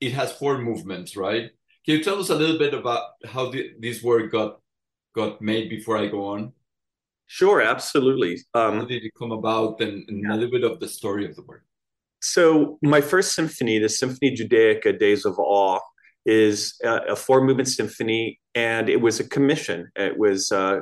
it 0.01 0.11
has 0.11 0.31
four 0.33 0.57
movements, 0.57 1.15
right? 1.15 1.51
Can 1.85 1.97
you 1.97 2.03
tell 2.03 2.19
us 2.19 2.29
a 2.29 2.35
little 2.35 2.57
bit 2.57 2.73
about 2.73 3.11
how 3.25 3.51
the, 3.51 3.71
this 3.79 4.03
work 4.03 4.31
got 4.31 4.59
got 5.13 5.41
made 5.41 5.69
before 5.69 5.97
I 5.97 6.07
go 6.07 6.27
on? 6.27 6.53
Sure, 7.27 7.61
absolutely. 7.61 8.39
Um, 8.53 8.79
how 8.79 8.85
did 8.85 9.03
it 9.03 9.11
come 9.17 9.31
about, 9.31 9.81
and, 9.81 10.07
and 10.09 10.23
yeah. 10.23 10.33
a 10.33 10.35
little 10.35 10.51
bit 10.51 10.63
of 10.63 10.79
the 10.79 10.87
story 10.87 11.25
of 11.25 11.35
the 11.35 11.43
work? 11.43 11.63
So, 12.21 12.77
my 12.81 13.01
first 13.01 13.33
symphony, 13.33 13.79
the 13.79 13.89
Symphony 13.89 14.35
Judaica, 14.35 14.99
Days 14.99 15.25
of 15.25 15.39
Awe, 15.39 15.79
is 16.25 16.75
a, 16.83 17.13
a 17.13 17.15
four 17.15 17.41
movement 17.41 17.67
symphony, 17.67 18.39
and 18.55 18.89
it 18.89 18.99
was 18.99 19.19
a 19.19 19.27
commission. 19.27 19.91
It 19.95 20.17
was 20.17 20.51
uh, 20.51 20.79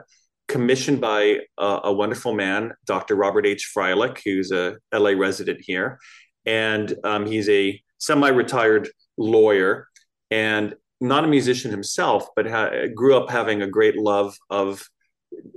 commissioned 0.48 1.02
by 1.02 1.40
a, 1.58 1.80
a, 1.86 1.94
wonderful 1.94 2.34
man, 2.34 2.74
Dr. 2.86 3.16
Robert 3.16 3.46
H. 3.46 3.72
Freilich, 3.76 4.20
who's 4.24 4.52
a 4.52 4.78
LA 4.94 5.12
resident 5.12 5.60
here, 5.62 5.98
and 6.46 6.94
um, 7.04 7.26
he's 7.26 7.50
a 7.50 7.82
semi-retired 7.98 8.90
lawyer 9.18 9.88
and 10.30 10.76
not 11.02 11.24
a 11.24 11.28
musician 11.28 11.72
himself, 11.72 12.28
but 12.36 12.50
ha- 12.50 12.88
grew 12.94 13.18
up 13.18 13.30
having 13.30 13.62
a 13.62 13.68
great 13.68 13.98
love 13.98 14.38
of 14.50 14.84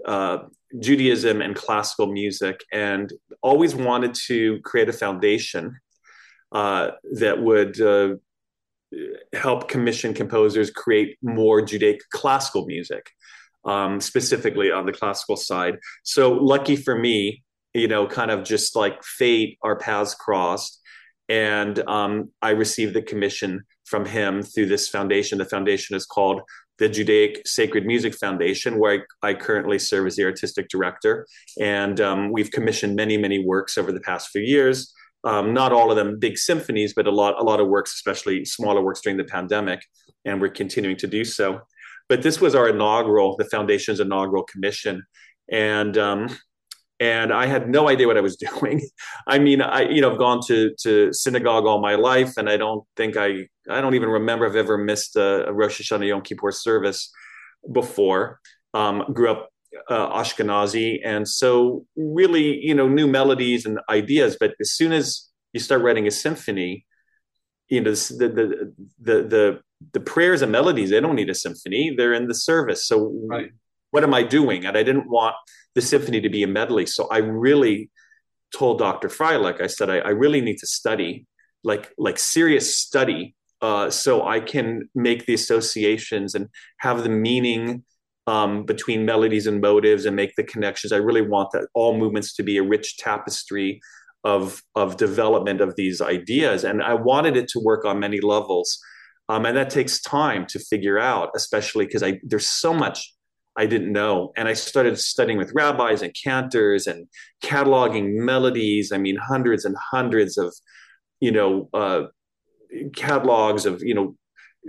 uh, 0.06 0.38
Judaism 0.80 1.42
and 1.42 1.54
classical 1.54 2.06
music, 2.06 2.64
and 2.72 3.12
always 3.42 3.74
wanted 3.74 4.14
to 4.26 4.60
create 4.62 4.88
a 4.88 4.92
foundation 4.92 5.76
uh, 6.52 6.92
that 7.14 7.40
would 7.40 7.80
uh, 7.80 8.14
help 9.34 9.68
commission 9.68 10.14
composers 10.14 10.70
create 10.70 11.16
more 11.22 11.62
Judaic 11.62 12.00
classical 12.10 12.66
music, 12.66 13.10
um, 13.64 14.00
specifically 14.00 14.70
on 14.70 14.86
the 14.86 14.92
classical 14.92 15.36
side. 15.36 15.78
So, 16.02 16.32
lucky 16.32 16.76
for 16.76 16.96
me, 16.96 17.42
you 17.74 17.88
know, 17.88 18.06
kind 18.06 18.30
of 18.30 18.44
just 18.44 18.76
like 18.76 19.02
fate, 19.02 19.58
our 19.62 19.76
paths 19.76 20.14
crossed. 20.14 20.80
And 21.28 21.78
um, 21.88 22.30
I 22.40 22.50
received 22.50 22.94
the 22.94 23.02
commission 23.02 23.64
from 23.84 24.04
him 24.04 24.42
through 24.42 24.66
this 24.66 24.88
foundation. 24.88 25.38
The 25.38 25.44
foundation 25.44 25.96
is 25.96 26.06
called 26.06 26.42
the 26.78 26.88
Judaic 26.88 27.46
Sacred 27.46 27.86
Music 27.86 28.14
Foundation, 28.14 28.78
where 28.78 29.04
I, 29.22 29.30
I 29.30 29.34
currently 29.34 29.78
serve 29.78 30.06
as 30.06 30.16
the 30.16 30.24
artistic 30.24 30.68
director. 30.68 31.26
And 31.60 32.00
um, 32.00 32.32
we've 32.32 32.50
commissioned 32.50 32.96
many, 32.96 33.16
many 33.16 33.44
works 33.44 33.78
over 33.78 33.92
the 33.92 34.00
past 34.00 34.28
few 34.28 34.42
years. 34.42 34.92
Um, 35.26 35.52
not 35.52 35.72
all 35.72 35.90
of 35.90 35.96
them 35.96 36.20
big 36.20 36.38
symphonies, 36.38 36.94
but 36.94 37.08
a 37.08 37.10
lot, 37.10 37.34
a 37.36 37.42
lot 37.42 37.58
of 37.58 37.66
works, 37.66 37.92
especially 37.94 38.44
smaller 38.44 38.80
works 38.80 39.00
during 39.00 39.16
the 39.16 39.24
pandemic, 39.24 39.84
and 40.24 40.40
we're 40.40 40.48
continuing 40.48 40.96
to 40.98 41.08
do 41.08 41.24
so. 41.24 41.62
But 42.08 42.22
this 42.22 42.40
was 42.40 42.54
our 42.54 42.68
inaugural, 42.68 43.36
the 43.36 43.44
foundation's 43.44 43.98
inaugural 43.98 44.44
commission, 44.44 45.02
and 45.50 45.98
um, 45.98 46.28
and 47.00 47.32
I 47.32 47.46
had 47.46 47.68
no 47.68 47.88
idea 47.88 48.06
what 48.06 48.16
I 48.16 48.20
was 48.20 48.36
doing. 48.60 48.88
I 49.26 49.40
mean, 49.40 49.60
I 49.60 49.82
you 49.82 50.00
know 50.00 50.12
I've 50.12 50.18
gone 50.18 50.40
to 50.46 50.72
to 50.82 51.12
synagogue 51.12 51.66
all 51.66 51.80
my 51.80 51.96
life, 51.96 52.36
and 52.36 52.48
I 52.48 52.56
don't 52.56 52.84
think 52.96 53.16
I 53.16 53.48
I 53.68 53.80
don't 53.80 53.96
even 53.96 54.08
remember 54.08 54.46
I've 54.46 54.54
ever 54.54 54.78
missed 54.78 55.16
a, 55.16 55.46
Rosh 55.50 55.80
Hashanah 55.80 56.06
Yom 56.06 56.22
Kippur 56.22 56.52
service 56.52 57.10
before. 57.72 58.38
Um, 58.74 59.02
grew 59.12 59.32
up 59.32 59.48
uh, 59.88 60.20
Ashkenazi, 60.20 61.00
and 61.04 61.28
so 61.28 61.86
really 61.96 62.64
you 62.64 62.74
know 62.74 62.88
new 62.88 63.06
melodies 63.06 63.66
and 63.66 63.78
ideas. 63.88 64.36
But 64.38 64.54
as 64.60 64.72
soon 64.72 64.92
as 64.92 65.28
you 65.52 65.60
start 65.60 65.82
writing 65.82 66.06
a 66.06 66.10
symphony, 66.10 66.86
you 67.68 67.80
know 67.80 67.92
the 67.92 68.28
the 68.28 68.72
the 69.00 69.22
the, 69.22 69.60
the 69.92 70.00
prayers 70.00 70.42
and 70.42 70.52
melodies 70.52 70.90
they 70.90 71.00
don't 71.00 71.16
need 71.16 71.30
a 71.30 71.34
symphony; 71.34 71.94
they're 71.96 72.14
in 72.14 72.28
the 72.28 72.34
service. 72.34 72.86
So 72.86 73.12
right. 73.26 73.50
what 73.90 74.04
am 74.04 74.14
I 74.14 74.22
doing? 74.22 74.66
And 74.66 74.76
I 74.76 74.82
didn't 74.82 75.08
want 75.08 75.34
the 75.74 75.82
symphony 75.82 76.20
to 76.20 76.28
be 76.28 76.42
a 76.42 76.48
medley. 76.48 76.86
So 76.86 77.08
I 77.08 77.18
really 77.18 77.90
told 78.54 78.78
Dr. 78.78 79.08
Freilich, 79.08 79.60
I 79.60 79.66
said, 79.66 79.90
I, 79.90 79.98
I 79.98 80.10
really 80.10 80.40
need 80.40 80.58
to 80.58 80.66
study, 80.66 81.26
like 81.62 81.92
like 81.98 82.18
serious 82.18 82.78
study, 82.78 83.34
uh, 83.60 83.90
so 83.90 84.26
I 84.26 84.40
can 84.40 84.88
make 84.94 85.26
the 85.26 85.34
associations 85.34 86.34
and 86.34 86.48
have 86.78 87.02
the 87.02 87.08
meaning 87.08 87.84
um, 88.26 88.64
between 88.64 89.04
melodies 89.04 89.46
and 89.46 89.60
motives 89.60 90.04
and 90.04 90.16
make 90.16 90.34
the 90.36 90.44
connections. 90.44 90.92
I 90.92 90.96
really 90.96 91.22
want 91.22 91.50
that 91.52 91.68
all 91.74 91.96
movements 91.96 92.34
to 92.34 92.42
be 92.42 92.56
a 92.56 92.62
rich 92.62 92.96
tapestry 92.98 93.80
of 94.24 94.62
of 94.74 94.96
development 94.96 95.60
of 95.60 95.76
these 95.76 96.00
ideas, 96.00 96.64
and 96.64 96.82
I 96.82 96.94
wanted 96.94 97.36
it 97.36 97.48
to 97.48 97.60
work 97.60 97.84
on 97.84 98.00
many 98.00 98.20
levels. 98.20 98.78
Um, 99.28 99.44
and 99.44 99.56
that 99.56 99.70
takes 99.70 100.00
time 100.00 100.46
to 100.46 100.58
figure 100.58 100.98
out, 100.98 101.30
especially 101.34 101.86
because 101.86 102.02
I 102.02 102.20
there's 102.22 102.48
so 102.48 102.72
much 102.72 103.12
I 103.56 103.66
didn't 103.66 103.92
know. 103.92 104.32
And 104.36 104.48
I 104.48 104.52
started 104.52 104.98
studying 104.98 105.38
with 105.38 105.52
rabbis 105.54 106.02
and 106.02 106.14
cantors 106.14 106.86
and 106.86 107.08
cataloging 107.42 108.14
melodies. 108.16 108.92
I 108.92 108.98
mean, 108.98 109.16
hundreds 109.16 109.64
and 109.64 109.74
hundreds 109.92 110.36
of, 110.36 110.54
you 111.20 111.32
know, 111.32 111.68
uh, 111.72 112.02
catalogs 112.94 113.64
of, 113.64 113.82
you 113.82 113.94
know, 113.94 114.14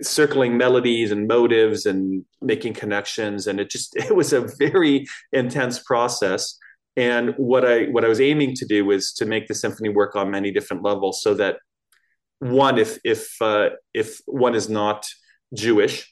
circling 0.02 0.58
melodies 0.58 1.12
and 1.12 1.28
motives 1.28 1.86
and 1.86 2.26
making 2.42 2.74
connections. 2.74 3.48
And 3.48 3.60
it 3.60 3.70
just, 3.70 3.96
it 3.98 4.16
was 4.16 4.34
a 4.34 4.48
very 4.58 5.06
intense 5.32 5.80
process. 5.80 6.58
And 6.96 7.36
what 7.38 7.66
I, 7.66 7.86
what 7.86 8.04
I 8.04 8.08
was 8.08 8.22
aiming 8.22 8.56
to 8.56 8.66
do 8.66 8.86
was 8.86 9.14
to 9.14 9.26
make 9.26 9.48
the 9.48 9.54
symphony 9.54 9.90
work 9.90 10.16
on 10.16 10.32
many 10.32 10.52
different 10.52 10.84
levels 10.84 11.22
so 11.22 11.34
that 11.36 11.58
one, 12.40 12.78
if, 12.78 12.98
if, 13.04 13.40
uh, 13.42 13.70
if 13.94 14.20
one 14.26 14.56
is 14.56 14.70
not 14.70 15.06
Jewish, 15.54 16.12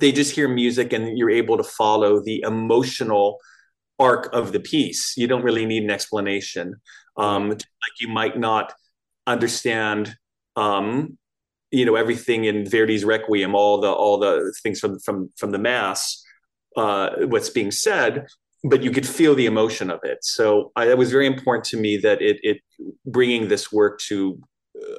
they 0.00 0.12
just 0.12 0.34
hear 0.34 0.48
music 0.48 0.92
and 0.92 1.18
you're 1.18 1.30
able 1.30 1.56
to 1.56 1.64
follow 1.64 2.22
the 2.22 2.42
emotional 2.46 3.38
arc 3.98 4.32
of 4.32 4.52
the 4.52 4.60
piece. 4.60 5.14
You 5.16 5.26
don't 5.26 5.42
really 5.42 5.66
need 5.66 5.84
an 5.84 5.90
explanation. 5.90 6.76
Um, 7.16 7.50
like 7.50 8.00
you 8.00 8.08
might 8.08 8.38
not 8.38 8.72
understand, 9.26 10.16
um, 10.56 11.18
you 11.72 11.84
know, 11.84 11.96
everything 11.96 12.44
in 12.44 12.64
Verdi's 12.64 13.04
Requiem, 13.04 13.54
all 13.54 13.80
the 13.80 13.90
all 13.90 14.18
the 14.18 14.54
things 14.62 14.78
from 14.78 14.98
from 15.00 15.30
from 15.36 15.50
the 15.50 15.58
mass, 15.58 16.22
uh, 16.76 17.10
what's 17.22 17.50
being 17.50 17.70
said, 17.70 18.26
but 18.62 18.82
you 18.82 18.90
could 18.90 19.08
feel 19.08 19.34
the 19.34 19.46
emotion 19.46 19.90
of 19.90 20.00
it. 20.04 20.18
So 20.22 20.70
I, 20.76 20.90
it 20.90 20.98
was 20.98 21.10
very 21.10 21.26
important 21.26 21.64
to 21.66 21.76
me 21.76 21.96
that 21.98 22.22
it 22.22 22.38
it 22.42 22.58
bringing 23.06 23.48
this 23.48 23.72
work 23.72 23.98
to 24.08 24.38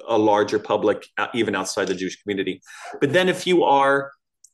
a 0.07 0.17
larger 0.17 0.59
public, 0.59 1.05
uh, 1.17 1.27
even 1.33 1.55
outside 1.55 1.87
the 1.87 1.95
Jewish 1.95 2.21
community. 2.21 2.61
But 2.99 3.13
then 3.13 3.29
if 3.29 3.45
you 3.47 3.63
are 3.63 4.11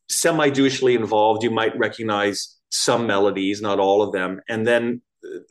semi 0.10 0.50
Jewishly 0.50 0.96
involved, 0.96 1.44
you 1.44 1.52
might 1.52 1.78
recognize 1.78 2.58
some 2.70 3.08
melodies, 3.08 3.62
not 3.62 3.80
all 3.80 4.02
of 4.02 4.12
them. 4.12 4.42
And 4.50 4.68
then 4.68 5.02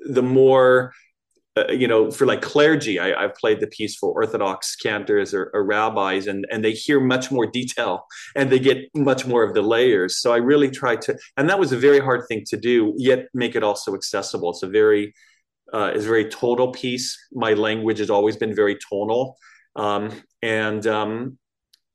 the 0.00 0.22
more, 0.22 0.92
uh, 1.59 1.73
you 1.73 1.88
know, 1.88 2.11
for 2.11 2.27
like 2.27 2.43
clergy, 2.43 2.99
I, 3.00 3.21
have 3.21 3.35
played 3.35 3.61
the 3.61 3.67
piece 3.67 3.97
for 3.97 4.12
Orthodox 4.12 4.77
cantors 4.77 5.33
or, 5.35 5.50
or, 5.55 5.65
rabbis, 5.65 6.27
and, 6.27 6.47
and 6.50 6.65
they 6.65 6.73
hear 6.73 7.00
much 7.00 7.31
more 7.31 7.47
detail 7.47 8.07
and 8.37 8.50
they 8.50 8.59
get 8.59 8.79
much 8.95 9.27
more 9.27 9.43
of 9.43 9.55
the 9.55 9.62
layers. 9.62 10.21
So 10.21 10.33
I 10.33 10.37
really 10.37 10.71
tried 10.71 11.03
to, 11.03 11.19
and 11.37 11.49
that 11.49 11.59
was 11.59 11.73
a 11.73 11.77
very 11.77 12.00
hard 12.00 12.27
thing 12.29 12.45
to 12.49 12.57
do, 12.57 12.95
yet 12.97 13.29
make 13.35 13.57
it 13.57 13.62
also 13.62 13.95
accessible. 13.95 14.50
It's 14.50 14.62
a 14.62 14.69
very, 14.69 15.15
uh, 15.73 15.93
it's 15.95 16.05
a 16.05 16.09
very 16.09 16.29
tonal 16.29 16.73
piece. 16.73 17.17
My 17.33 17.55
language 17.55 17.99
has 17.99 18.11
always 18.11 18.37
been 18.37 18.55
very 18.55 18.77
tonal. 18.91 19.37
Um, 19.77 20.11
and 20.43 20.87
um, 20.87 21.38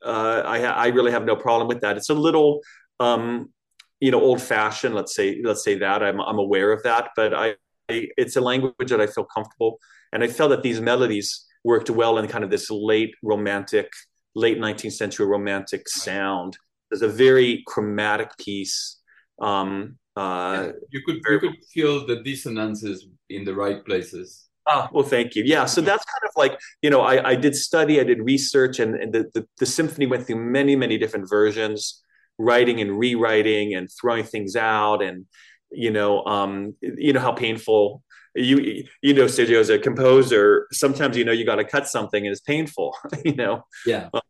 uh, 0.04 0.42
I, 0.46 0.64
I 0.64 0.88
really 0.88 1.12
have 1.12 1.26
no 1.26 1.36
problem 1.36 1.68
with 1.68 1.82
that. 1.82 1.98
It's 1.98 2.10
a 2.10 2.14
little, 2.16 2.62
um, 3.00 3.52
you 4.00 4.12
know, 4.12 4.22
old 4.22 4.42
fashioned. 4.42 4.96
Let's 4.96 5.16
say, 5.16 5.42
let's 5.44 5.64
say 5.64 5.76
that 5.80 6.04
I'm, 6.04 6.20
I'm 6.20 6.40
aware 6.40 6.72
of 6.72 6.84
that, 6.84 7.10
but 7.16 7.34
I, 7.34 7.56
I, 7.94 8.08
it's 8.18 8.36
a 8.36 8.42
language 8.42 8.90
that 8.90 9.02
I 9.02 9.08
feel 9.08 9.26
comfortable, 9.26 9.80
and 10.12 10.24
I 10.24 10.28
felt 10.28 10.50
that 10.52 10.64
these 10.64 10.82
melodies 10.82 11.46
worked 11.64 11.90
well 11.90 12.18
in 12.18 12.28
kind 12.28 12.44
of 12.44 12.50
this 12.50 12.70
late 12.70 13.14
romantic, 13.24 13.90
late 14.36 14.60
19th 14.60 14.94
century 14.94 15.26
romantic 15.26 15.88
sound. 15.88 16.58
There's 16.90 17.02
a 17.02 17.08
very 17.08 17.64
chromatic 17.68 18.38
piece. 18.38 19.00
Um, 19.42 19.98
uh, 20.16 20.68
yeah, 20.68 20.72
you 20.92 21.02
could 21.06 21.22
you 21.28 21.40
could 21.40 21.56
feel 21.74 22.06
the 22.06 22.22
dissonances 22.24 23.08
in 23.30 23.44
the 23.44 23.54
right 23.54 23.84
places. 23.84 24.48
Ah, 24.68 24.90
well, 24.94 25.04
thank 25.04 25.36
you. 25.36 25.44
Yeah, 25.46 25.66
so 25.66 25.82
that's 25.82 26.06
kind 26.06 26.24
of 26.24 26.32
like 26.38 26.60
you 26.82 26.90
know, 26.90 27.02
I, 27.02 27.32
I 27.32 27.36
did 27.36 27.56
study, 27.56 28.00
I 28.00 28.04
did 28.04 28.20
research, 28.22 28.80
and, 28.80 28.96
and 28.96 29.12
the, 29.12 29.30
the, 29.34 29.48
the 29.60 29.66
symphony 29.66 30.06
went 30.06 30.28
through 30.28 30.38
many 30.38 30.76
many 30.76 30.98
different 30.98 31.30
versions, 31.30 32.04
writing 32.38 32.80
and 32.80 32.98
rewriting 32.98 33.74
and 33.74 33.90
throwing 34.00 34.24
things 34.24 34.56
out, 34.56 35.02
and 35.02 35.26
you 35.74 35.92
know, 35.92 36.24
um, 36.26 36.76
you 36.82 37.14
know 37.14 37.20
how 37.20 37.32
painful 37.32 38.04
you 38.36 38.86
you 39.02 39.14
know, 39.14 39.26
Sergio, 39.26 39.60
as 39.60 39.70
a 39.70 39.78
composer, 39.78 40.68
sometimes 40.72 41.18
you 41.18 41.26
know 41.26 41.32
you 41.32 41.46
got 41.46 41.58
to 41.58 41.64
cut 41.64 41.88
something 41.88 42.26
and 42.26 42.32
it's 42.32 42.42
painful, 42.42 42.96
you 43.26 43.36
know. 43.36 43.66
Yeah. 43.86 44.10
Um, 44.14 44.22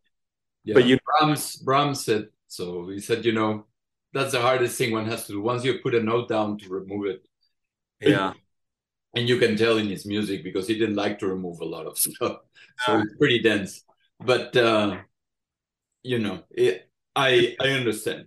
yeah. 0.66 0.74
But 0.76 0.86
you 0.86 0.98
Brahms 1.06 1.56
Brahms 1.58 2.04
said 2.04 2.28
so. 2.48 2.90
He 2.90 3.00
said, 3.00 3.26
you 3.26 3.32
know, 3.32 3.66
that's 4.14 4.32
the 4.32 4.42
hardest 4.42 4.78
thing 4.78 4.92
one 4.92 5.06
has 5.08 5.26
to 5.28 5.34
do. 5.34 5.42
Once 5.42 5.64
you 5.64 5.80
put 5.80 5.96
a 5.96 6.02
note 6.02 6.30
down 6.30 6.58
to 6.60 6.70
remove 6.70 7.08
it, 7.08 7.28
yeah 8.02 8.34
and 9.16 9.30
you 9.30 9.38
can 9.38 9.56
tell 9.56 9.78
in 9.78 9.88
his 9.90 10.06
music 10.06 10.44
because 10.44 10.68
he 10.68 10.78
didn't 10.78 10.96
like 10.96 11.20
to 11.20 11.28
remove 11.28 11.60
a 11.62 11.66
lot 11.66 11.86
of 11.86 11.98
stuff 11.98 12.38
so 12.86 13.00
it's 13.00 13.16
pretty 13.18 13.40
dense 13.40 13.84
but 14.20 14.56
uh 14.58 14.98
you 16.04 16.20
know 16.20 16.44
it, 16.52 16.90
i 17.16 17.56
i 17.60 17.70
understand 17.70 18.26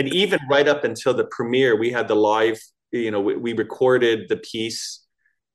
and 0.00 0.08
even 0.14 0.40
right 0.48 0.66
up 0.66 0.82
until 0.82 1.12
the 1.12 1.26
premiere 1.26 1.76
we 1.76 1.90
had 1.90 2.08
the 2.08 2.14
live 2.16 2.58
you 2.90 3.10
know 3.10 3.20
we, 3.20 3.36
we 3.36 3.52
recorded 3.52 4.28
the 4.30 4.38
piece 4.38 5.06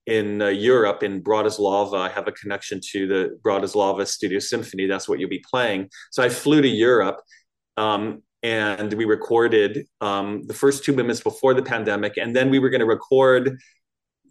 in 0.05 0.39
uh, 0.39 0.47
Europe 0.47 1.01
in 1.01 1.23
Bratislava. 1.23 1.97
I 1.97 2.09
have 2.09 2.27
a 2.27 2.31
connection 2.31 2.79
to 2.91 3.07
the 3.07 3.39
Bratislava 3.43 4.05
Studio 4.05 4.37
Symphony. 4.37 4.85
That's 4.85 5.09
what 5.09 5.19
you'll 5.19 5.29
be 5.29 5.43
playing. 5.49 5.89
So 6.11 6.21
I 6.21 6.29
flew 6.29 6.61
to 6.61 6.67
Europe 6.67 7.21
um, 7.75 8.21
and 8.43 8.93
we 8.93 9.05
recorded 9.05 9.87
um, 10.01 10.45
the 10.45 10.53
first 10.53 10.83
two 10.83 10.93
movements 10.93 11.21
before 11.21 11.55
the 11.55 11.63
pandemic. 11.63 12.17
And 12.17 12.35
then 12.35 12.51
we 12.51 12.59
were 12.59 12.69
going 12.69 12.81
to 12.81 12.85
record 12.85 13.57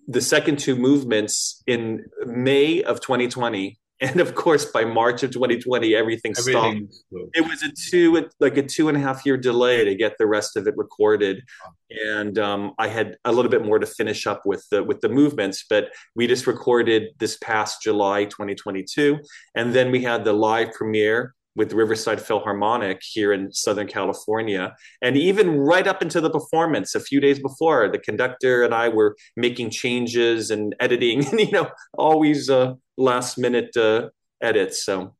the 0.07 0.21
second 0.21 0.61
two 0.61 0.77
movements 0.77 1.63
in 1.67 2.05
May 2.25 2.85
of 2.85 3.01
2020 3.01 3.77
and 4.05 4.21
of 4.21 4.35
course 4.35 4.67
by 4.67 4.85
march 4.85 5.23
of 5.23 5.31
2020 5.31 5.95
everything, 5.95 6.35
everything 6.39 6.89
stopped. 6.91 7.33
it 7.35 7.41
was 7.41 7.63
a 7.63 7.71
two 7.91 8.29
like 8.39 8.57
a 8.57 8.63
two 8.63 8.89
and 8.89 8.97
a 8.99 9.01
half 9.01 9.25
year 9.25 9.37
delay 9.37 9.85
to 9.85 9.95
get 9.95 10.17
the 10.19 10.27
rest 10.27 10.57
of 10.57 10.67
it 10.67 10.75
recorded. 10.77 11.43
And 11.91 12.39
um, 12.39 12.73
i 12.79 12.89
had 12.89 13.17
a 13.25 13.33
little 13.33 13.51
bit 13.51 13.65
more 13.65 13.79
to 13.79 13.87
finish 13.87 14.27
up 14.27 14.43
with 14.45 14.67
the 14.71 14.83
with 14.83 15.01
the 15.01 15.09
movements 15.09 15.65
but 15.69 15.91
we 16.15 16.27
just 16.27 16.47
recorded 16.47 17.11
this 17.19 17.37
past 17.39 17.83
july 17.83 18.25
2022 18.25 19.19
and 19.55 19.73
then 19.75 19.91
we 19.91 20.03
had 20.03 20.25
the 20.25 20.33
live 20.33 20.73
premiere 20.73 21.35
with 21.57 21.73
Riverside 21.73 22.21
Philharmonic 22.21 23.01
here 23.03 23.33
in 23.33 23.53
Southern 23.53 23.87
California. 23.87 24.75
And 25.03 25.17
even 25.17 25.59
right 25.59 25.87
up 25.87 26.03
into 26.03 26.21
the 26.21 26.31
performance, 26.31 26.95
a 26.95 27.01
few 27.01 27.21
days 27.21 27.39
before, 27.39 27.89
the 27.89 27.99
conductor 27.99 28.65
and 28.65 28.75
I 28.75 28.89
were 28.89 29.17
making 29.37 29.71
changes 29.71 30.51
and 30.51 30.75
editing, 30.81 31.27
and 31.31 31.41
you 31.41 31.51
know, 31.51 31.71
always 31.97 32.51
uh, 32.51 32.75
last 32.97 33.39
minute 33.39 33.77
uh, 33.77 34.09
edits. 34.43 34.85
So, 34.85 35.15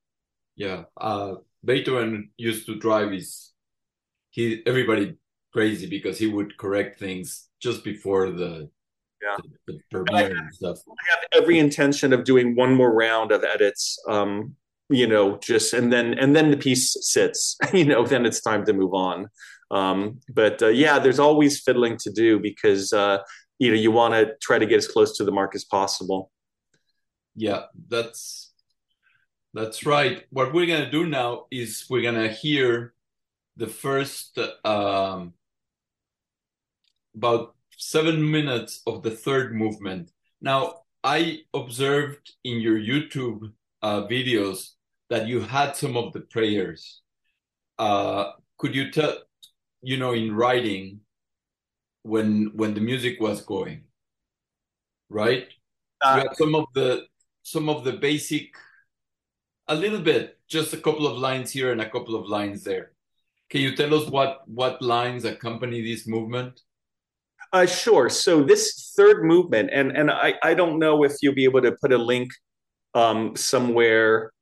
yeah, 0.57 0.85
uh, 1.01 1.35
Beethoven 1.65 2.31
used 2.37 2.67
to 2.67 2.77
drive 2.77 3.13
his 3.13 3.53
he 4.31 4.63
everybody 4.67 5.15
crazy 5.53 5.87
because 5.87 6.19
he 6.19 6.27
would 6.27 6.57
correct 6.59 6.99
things 6.99 7.49
just 7.61 7.85
before 7.85 8.33
the 8.33 8.69
yeah. 9.23 9.37
the, 9.67 9.73
the 9.73 9.81
premiere 9.91 10.37
and 10.37 10.53
stuff. 10.53 10.79
I 10.89 11.11
have 11.11 11.43
every 11.43 11.59
intention 11.61 12.13
of 12.13 12.25
doing 12.25 12.57
one 12.57 12.75
more 12.75 12.93
round 12.93 13.31
of 13.31 13.45
edits. 13.45 13.97
Um, 14.09 14.57
you 14.91 15.07
know 15.07 15.39
just 15.39 15.73
and 15.73 15.93
then 15.93 16.15
and 16.15 16.37
then 16.37 16.51
the 16.51 16.57
piece 16.57 16.97
sits 17.01 17.57
you 17.73 17.85
know 17.85 18.05
then 18.05 18.27
it's 18.27 18.41
time 18.41 18.65
to 18.65 18.73
move 18.73 18.95
on. 18.95 19.29
Um, 19.71 20.21
but 20.33 20.63
uh, 20.63 20.69
yeah 20.69 20.99
there's 20.99 21.19
always 21.19 21.61
fiddling 21.61 21.97
to 21.99 22.11
do 22.11 22.39
because 22.39 22.93
uh, 22.93 23.19
you 23.59 23.71
know 23.71 23.77
you 23.77 23.91
want 23.91 24.15
to 24.15 24.35
try 24.41 24.59
to 24.59 24.67
get 24.67 24.77
as 24.77 24.89
close 24.89 25.17
to 25.17 25.25
the 25.25 25.33
mark 25.33 25.55
as 25.55 25.65
possible. 25.65 26.31
Yeah 27.35 27.65
that's 27.89 28.53
that's 29.53 29.87
right. 29.87 30.25
What 30.31 30.53
we're 30.53 30.67
going 30.67 30.85
to 30.85 30.91
do 30.91 31.07
now 31.07 31.47
is 31.51 31.87
we're 31.89 32.03
going 32.03 32.17
to 32.17 32.29
hear 32.29 32.93
the 33.57 33.69
first 33.69 34.37
um, 34.65 35.35
about 37.15 37.55
seven 37.77 38.29
minutes 38.29 38.83
of 38.85 39.05
the 39.05 39.13
third 39.13 39.55
movement. 39.55 40.11
Now 40.41 40.85
i 41.05 41.41
observed 41.53 42.33
in 42.45 42.61
your 42.61 42.79
youtube 42.79 43.53
uh, 43.85 44.07
videos 44.09 44.71
that 45.11 45.29
you 45.29 45.41
had 45.41 45.77
some 45.77 45.95
of 45.95 46.13
the 46.15 46.21
prayers. 46.21 47.03
Uh, 47.79 48.33
could 48.57 48.75
you 48.75 48.91
tell, 48.91 49.19
you 49.83 49.99
know, 49.99 50.13
in 50.13 50.35
writing, 50.35 51.01
when 52.03 52.51
when 52.55 52.73
the 52.73 52.81
music 52.81 53.21
was 53.21 53.43
going, 53.43 53.85
right? 55.11 55.49
Uh, 56.01 56.15
you 56.17 56.29
had 56.29 56.37
some 56.37 56.55
of 56.55 56.65
the 56.75 57.05
some 57.43 57.69
of 57.69 57.85
the 57.85 57.93
basic, 57.93 58.55
a 59.69 59.75
little 59.75 60.01
bit, 60.01 60.39
just 60.49 60.73
a 60.73 60.79
couple 60.79 61.07
of 61.07 61.19
lines 61.19 61.51
here 61.51 61.71
and 61.71 61.81
a 61.81 61.91
couple 61.91 62.17
of 62.17 62.27
lines 62.27 62.65
there. 62.65 62.93
Can 63.51 63.61
you 63.61 63.77
tell 63.77 63.93
us 63.95 64.09
what 64.09 64.49
what 64.49 64.81
lines 64.81 65.25
accompany 65.27 65.83
this 65.83 66.07
movement? 66.07 66.61
Uh, 67.53 67.67
sure. 67.67 68.09
So 68.09 68.43
this 68.43 68.95
third 68.97 69.25
movement, 69.25 69.69
and 69.73 69.93
and 69.93 70.11
I 70.11 70.35
I 70.43 70.55
don't 70.55 70.79
know 70.79 71.05
if 71.05 71.13
you'll 71.21 71.41
be 71.43 71.45
able 71.45 71.63
to 71.63 71.73
put 71.83 71.93
a 71.93 71.99
link 71.99 72.33
um, 72.95 73.37
somewhere, 73.37 74.33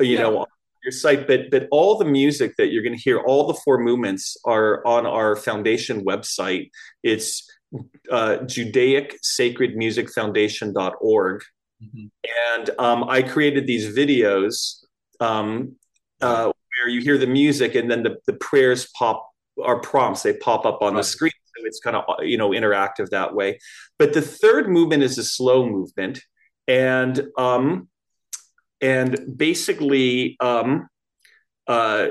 you 0.00 0.14
yeah. 0.14 0.22
know, 0.22 0.38
on 0.38 0.46
your 0.84 0.92
site, 0.92 1.26
but 1.26 1.50
but 1.50 1.68
all 1.70 1.96
the 1.96 2.04
music 2.04 2.54
that 2.58 2.72
you're 2.72 2.82
going 2.82 2.96
to 2.96 3.02
hear, 3.02 3.18
all 3.18 3.46
the 3.46 3.54
four 3.64 3.78
movements 3.78 4.36
are 4.44 4.84
on 4.86 5.06
our 5.06 5.36
foundation 5.36 6.04
website. 6.04 6.70
It's 7.02 7.48
uh, 8.10 8.38
Judaic 8.38 9.18
Sacred 9.22 9.76
Music 9.76 10.10
Foundation.org. 10.12 11.42
Mm-hmm. 11.82 12.06
And 12.56 12.70
um, 12.78 13.04
I 13.08 13.22
created 13.22 13.66
these 13.66 13.96
videos 13.96 14.84
um, 15.20 15.76
uh, 16.20 16.44
where 16.44 16.88
you 16.88 17.00
hear 17.00 17.18
the 17.18 17.26
music 17.26 17.74
and 17.74 17.90
then 17.90 18.02
the, 18.02 18.16
the 18.26 18.34
prayers 18.34 18.88
pop 18.96 19.28
are 19.62 19.80
prompts. 19.80 20.22
They 20.22 20.34
pop 20.34 20.64
up 20.64 20.82
on 20.82 20.94
right. 20.94 21.00
the 21.00 21.04
screen. 21.04 21.32
So 21.56 21.66
it's 21.66 21.80
kind 21.80 21.96
of, 21.96 22.04
you 22.22 22.38
know, 22.38 22.50
interactive 22.50 23.10
that 23.10 23.34
way. 23.34 23.58
But 23.98 24.12
the 24.12 24.22
third 24.22 24.68
movement 24.68 25.02
is 25.02 25.18
a 25.18 25.24
slow 25.24 25.68
movement 25.68 26.20
and 26.66 27.28
um, 27.36 27.88
and 28.82 29.36
basically 29.36 30.36
um, 30.40 30.88
uh, 31.66 32.08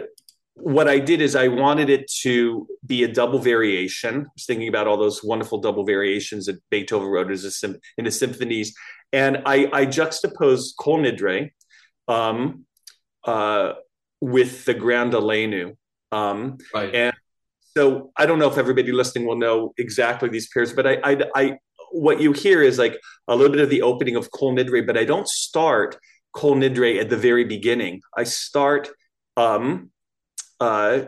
what 0.53 0.87
I 0.87 0.99
did 0.99 1.21
is 1.21 1.35
I 1.35 1.47
wanted 1.47 1.89
it 1.89 2.09
to 2.21 2.67
be 2.85 3.03
a 3.03 3.07
double 3.07 3.39
variation. 3.39 4.21
I 4.21 4.29
was 4.35 4.45
thinking 4.45 4.67
about 4.67 4.87
all 4.87 4.97
those 4.97 5.23
wonderful 5.23 5.59
double 5.59 5.85
variations 5.85 6.45
that 6.45 6.61
Beethoven 6.69 7.07
wrote 7.07 7.31
as 7.31 7.63
a, 7.63 7.75
in 7.97 8.05
the 8.05 8.11
symphonies, 8.11 8.75
and 9.11 9.43
I, 9.45 9.69
I 9.73 9.85
juxtaposed 9.85 10.75
Kol 10.79 10.99
Nidre 10.99 11.51
um, 12.07 12.65
uh, 13.25 13.73
with 14.21 14.65
the 14.65 14.73
Grand 14.73 15.13
Aleinu. 15.13 15.75
Um, 16.11 16.57
right. 16.73 16.93
And 16.93 17.15
so 17.77 18.11
I 18.17 18.25
don't 18.25 18.39
know 18.39 18.49
if 18.49 18.57
everybody 18.57 18.91
listening 18.91 19.25
will 19.25 19.37
know 19.37 19.73
exactly 19.77 20.29
these 20.29 20.49
pairs, 20.49 20.73
but 20.73 20.85
I, 20.85 20.97
I, 21.03 21.23
I 21.35 21.57
what 21.91 22.21
you 22.21 22.31
hear 22.31 22.61
is 22.61 22.77
like 22.77 22.97
a 23.27 23.35
little 23.35 23.51
bit 23.51 23.61
of 23.61 23.69
the 23.69 23.81
opening 23.81 24.15
of 24.15 24.31
Kol 24.31 24.55
Nidre, 24.55 24.85
but 24.85 24.97
I 24.97 25.05
don't 25.05 25.27
start 25.27 25.97
Kol 26.33 26.55
Nidre 26.55 26.99
at 26.99 27.09
the 27.09 27.17
very 27.17 27.43
beginning. 27.43 28.01
I 28.17 28.23
start 28.23 28.89
um, 29.37 29.91
uh, 30.59 31.01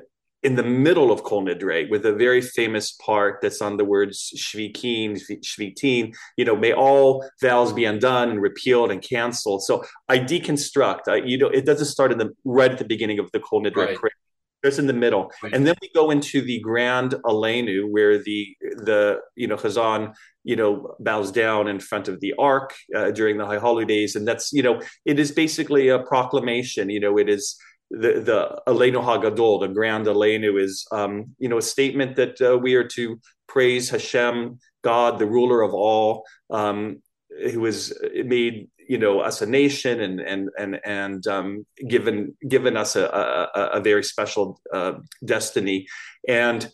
in 0.44 0.56
the 0.56 0.64
middle 0.64 1.12
of 1.12 1.24
Kol 1.24 1.46
Nidre 1.46 1.90
with 1.90 2.06
a 2.06 2.14
very 2.14 2.42
famous 2.42 2.92
part 2.92 3.40
that's 3.42 3.62
on 3.62 3.78
the 3.78 3.86
words 3.86 4.34
Shvikin, 4.36 5.20
Shvitin, 5.42 6.14
you 6.38 6.44
know, 6.44 6.56
may 6.56 6.74
all 6.74 7.26
vows 7.42 7.72
be 7.72 7.86
undone 7.86 8.30
and 8.30 8.42
repealed 8.42 8.92
and 8.92 9.02
canceled. 9.02 9.64
So 9.64 9.84
I 10.10 10.20
deconstruct. 10.20 11.08
I, 11.08 11.16
you 11.18 11.38
know, 11.38 11.48
it 11.48 11.66
doesn't 11.66 11.88
start 11.88 12.12
in 12.12 12.18
the 12.18 12.32
right 12.44 12.72
at 12.72 12.78
the 12.78 12.86
beginning 12.86 13.20
of 13.20 13.32
the 13.32 13.40
Kol 13.40 13.64
Nidre 13.64 13.76
right. 13.76 13.98
prayer. 13.98 14.12
It's 14.64 14.80
in 14.80 14.88
the 14.88 14.94
middle, 14.94 15.30
right. 15.42 15.54
and 15.54 15.68
then 15.68 15.76
we 15.82 15.92
go 15.94 16.10
into 16.10 16.40
the 16.40 16.58
Grand 16.62 17.16
Aleinu, 17.26 17.90
where 17.90 18.18
the 18.24 18.56
the 18.62 19.20
you 19.36 19.46
know 19.46 19.58
Chazan 19.58 20.14
you 20.44 20.56
know 20.56 20.96
bows 21.00 21.32
down 21.32 21.68
in 21.68 21.80
front 21.80 22.08
of 22.08 22.20
the 22.20 22.34
Ark 22.38 22.74
uh, 22.96 23.12
during 23.12 23.38
the 23.38 23.46
High 23.46 23.60
Holidays, 23.60 24.16
and 24.16 24.28
that's 24.28 24.52
you 24.54 24.64
know 24.64 24.82
it 25.06 25.20
is 25.20 25.32
basically 25.32 25.90
a 25.90 26.00
proclamation. 26.00 26.90
You 26.90 27.00
know, 27.00 27.18
it 27.18 27.30
is 27.30 27.56
the 27.90 28.22
the 28.22 28.62
Aleinu 28.68 29.04
Hagadol, 29.04 29.62
the 29.62 29.68
Grand 29.68 30.06
Aleinu, 30.06 30.62
is 30.62 30.86
um, 30.92 31.36
you 31.40 31.50
know 31.50 31.58
a 31.58 31.62
statement 31.62 32.16
that 32.16 32.42
uh, 32.42 32.58
we 32.58 32.76
are 32.76 32.88
to 32.90 33.20
praise 33.48 33.90
Hashem, 33.90 34.60
God, 34.84 35.20
the 35.20 35.28
ruler 35.28 35.62
of 35.62 35.74
all, 35.74 36.26
um, 36.50 37.02
who 37.52 37.66
has 37.66 37.94
made 38.26 38.68
you 38.88 38.98
know 38.98 39.22
us 39.22 39.42
a 39.42 39.46
nation 39.46 40.02
and 40.02 40.20
and 40.20 40.50
and 40.58 40.80
and 40.86 41.28
um, 41.28 41.66
given 41.88 42.36
given 42.48 42.78
us 42.78 42.96
a, 42.96 43.06
a, 43.06 43.78
a 43.78 43.82
very 43.82 44.04
special 44.04 44.60
uh, 44.74 44.94
destiny 45.26 45.88
and 46.28 46.70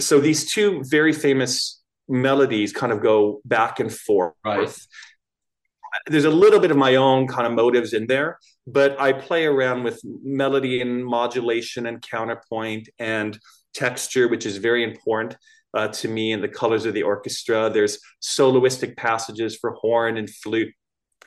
so 0.00 0.20
these 0.20 0.50
two 0.50 0.82
very 0.88 1.12
famous 1.12 1.80
melodies 2.08 2.72
kind 2.72 2.92
of 2.92 3.02
go 3.02 3.40
back 3.44 3.80
and 3.80 3.92
forth. 3.92 4.34
Right. 4.44 4.76
there's 6.06 6.24
a 6.24 6.30
little 6.30 6.60
bit 6.60 6.70
of 6.70 6.76
my 6.76 6.96
own 6.96 7.26
kind 7.28 7.46
of 7.46 7.52
motives 7.52 7.92
in 7.92 8.06
there 8.08 8.38
but 8.66 9.00
i 9.00 9.12
play 9.12 9.46
around 9.46 9.84
with 9.84 10.00
melody 10.24 10.80
and 10.80 11.06
modulation 11.06 11.86
and 11.86 12.02
counterpoint 12.02 12.88
and 12.98 13.38
texture 13.74 14.26
which 14.28 14.44
is 14.44 14.56
very 14.56 14.82
important 14.82 15.36
uh, 15.74 15.88
to 15.88 16.08
me 16.08 16.32
and 16.32 16.42
the 16.42 16.48
colors 16.48 16.86
of 16.86 16.94
the 16.94 17.02
orchestra. 17.02 17.68
There's 17.68 17.98
soloistic 18.22 18.96
passages 18.96 19.56
for 19.56 19.72
horn 19.72 20.16
and 20.16 20.30
flute 20.30 20.72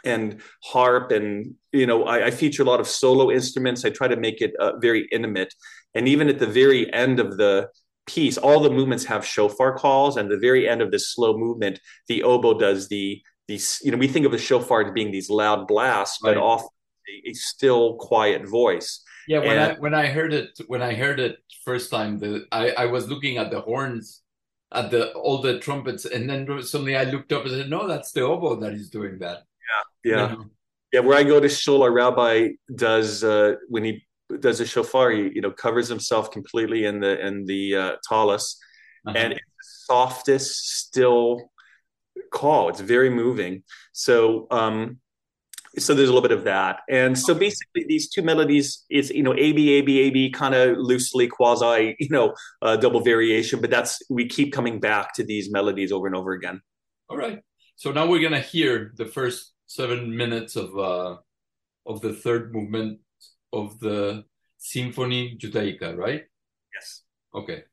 and 0.05 0.41
harp 0.63 1.11
and 1.11 1.55
you 1.71 1.85
know 1.85 2.05
I, 2.05 2.27
I, 2.27 2.31
feature 2.31 2.61
a 2.61 2.65
lot 2.65 2.79
of 2.79 2.87
solo 2.87 3.29
instruments. 3.29 3.83
I 3.83 3.89
try 3.89 4.07
to 4.07 4.15
make 4.15 4.41
it 4.41 4.53
uh, 4.59 4.77
very 4.77 5.07
intimate. 5.11 5.53
And 5.95 6.07
even 6.07 6.29
at 6.29 6.39
the 6.39 6.47
very 6.47 6.91
end 6.93 7.19
of 7.19 7.37
the 7.37 7.69
piece 8.07 8.37
all 8.37 8.59
the 8.59 8.69
movements 8.69 9.05
have 9.05 9.25
shofar 9.25 9.77
calls 9.77 10.17
and 10.17 10.31
the 10.31 10.37
very 10.37 10.67
end 10.67 10.81
of 10.81 10.91
this 10.91 11.13
slow 11.13 11.37
movement 11.37 11.79
the 12.07 12.23
oboe 12.23 12.57
does 12.57 12.87
the 12.87 13.21
these 13.47 13.81
you 13.83 13.91
know 13.91 13.97
we 13.97 14.07
think 14.07 14.25
of 14.25 14.31
the 14.31 14.37
shofar 14.37 14.85
as 14.85 14.91
being 14.91 15.11
these 15.11 15.29
loud 15.29 15.67
blasts 15.67 16.17
but 16.21 16.35
right. 16.35 16.37
often 16.37 16.69
a, 17.09 17.29
a, 17.29 17.33
still 17.33 17.95
quiet 17.95 18.47
voice 18.47 19.03
yeah 19.27 19.39
when 19.39 19.57
and, 19.57 19.59
i 19.59 19.79
when 19.79 19.93
i 19.93 20.07
heard 20.07 20.33
it 20.33 20.49
when 20.67 20.81
i 20.81 20.93
heard 20.93 21.19
it 21.19 21.37
first 21.65 21.91
time 21.91 22.17
the 22.17 22.45
i 22.51 22.69
i 22.71 22.85
was 22.85 23.09
looking 23.09 23.37
at 23.37 23.51
the 23.51 23.61
horns 23.61 24.21
at 24.71 24.89
the 24.89 25.11
all 25.13 25.41
the 25.41 25.59
trumpets 25.59 26.05
and 26.05 26.29
then 26.29 26.47
suddenly 26.61 26.95
i 26.95 27.03
looked 27.03 27.31
up 27.31 27.43
and 27.43 27.51
said 27.51 27.69
no 27.69 27.87
that's 27.87 28.11
the 28.11 28.21
oboe 28.21 28.55
that 28.55 28.73
is 28.73 28.89
doing 28.89 29.19
that 29.19 29.43
yeah, 30.03 30.11
yeah, 30.11 30.35
yeah. 30.93 30.99
Where 31.01 31.17
I 31.17 31.23
go 31.23 31.39
to 31.39 31.49
shul, 31.49 31.83
our 31.83 31.91
rabbi 31.91 32.49
does 32.73 33.23
uh, 33.23 33.55
when 33.69 33.83
he 33.83 34.06
does 34.39 34.59
a 34.59 34.65
shofar, 34.65 35.11
he 35.11 35.31
you 35.33 35.41
know 35.41 35.51
covers 35.51 35.87
himself 35.87 36.31
completely 36.31 36.85
in 36.85 36.99
the 36.99 37.25
in 37.25 37.45
the 37.45 37.75
uh, 37.75 37.95
tallis, 38.07 38.59
uh-huh. 39.05 39.17
and 39.17 39.33
it's 39.33 39.41
the 39.41 39.93
softest, 39.93 40.77
still 40.79 41.51
call. 42.31 42.69
It's 42.69 42.81
very 42.81 43.09
moving. 43.09 43.63
So. 43.93 44.47
um 44.51 44.99
so 45.79 45.93
there's 45.93 46.09
a 46.09 46.13
little 46.13 46.27
bit 46.27 46.35
of 46.35 46.45
that 46.45 46.79
and 46.89 47.17
so 47.19 47.35
basically 47.35 47.85
these 47.87 48.09
two 48.09 48.23
melodies 48.23 48.85
is 48.89 49.11
you 49.11 49.21
know 49.21 49.33
a 49.33 49.51
b 49.51 49.73
a 49.73 49.81
b 49.81 49.99
a 49.99 50.09
b 50.09 50.31
kind 50.31 50.55
of 50.55 50.77
loosely 50.77 51.27
quasi 51.27 51.95
you 51.99 52.09
know 52.09 52.33
uh, 52.63 52.75
double 52.77 53.01
variation 53.01 53.61
but 53.61 53.69
that's 53.69 54.01
we 54.09 54.25
keep 54.27 54.51
coming 54.51 54.79
back 54.79 55.13
to 55.13 55.23
these 55.23 55.51
melodies 55.51 55.91
over 55.91 56.07
and 56.07 56.15
over 56.15 56.31
again 56.31 56.61
all 57.09 57.17
right 57.17 57.41
so 57.75 57.91
now 57.91 58.07
we're 58.07 58.21
gonna 58.21 58.39
hear 58.39 58.93
the 58.97 59.05
first 59.05 59.53
seven 59.67 60.15
minutes 60.15 60.55
of 60.55 60.75
uh, 60.79 61.17
of 61.85 62.01
the 62.01 62.13
third 62.13 62.53
movement 62.53 62.99
of 63.53 63.79
the 63.79 64.25
Symphony 64.57 65.37
Judaica, 65.37 65.95
right? 65.95 66.23
Yes. 66.73 67.03
Okay. 67.33 67.63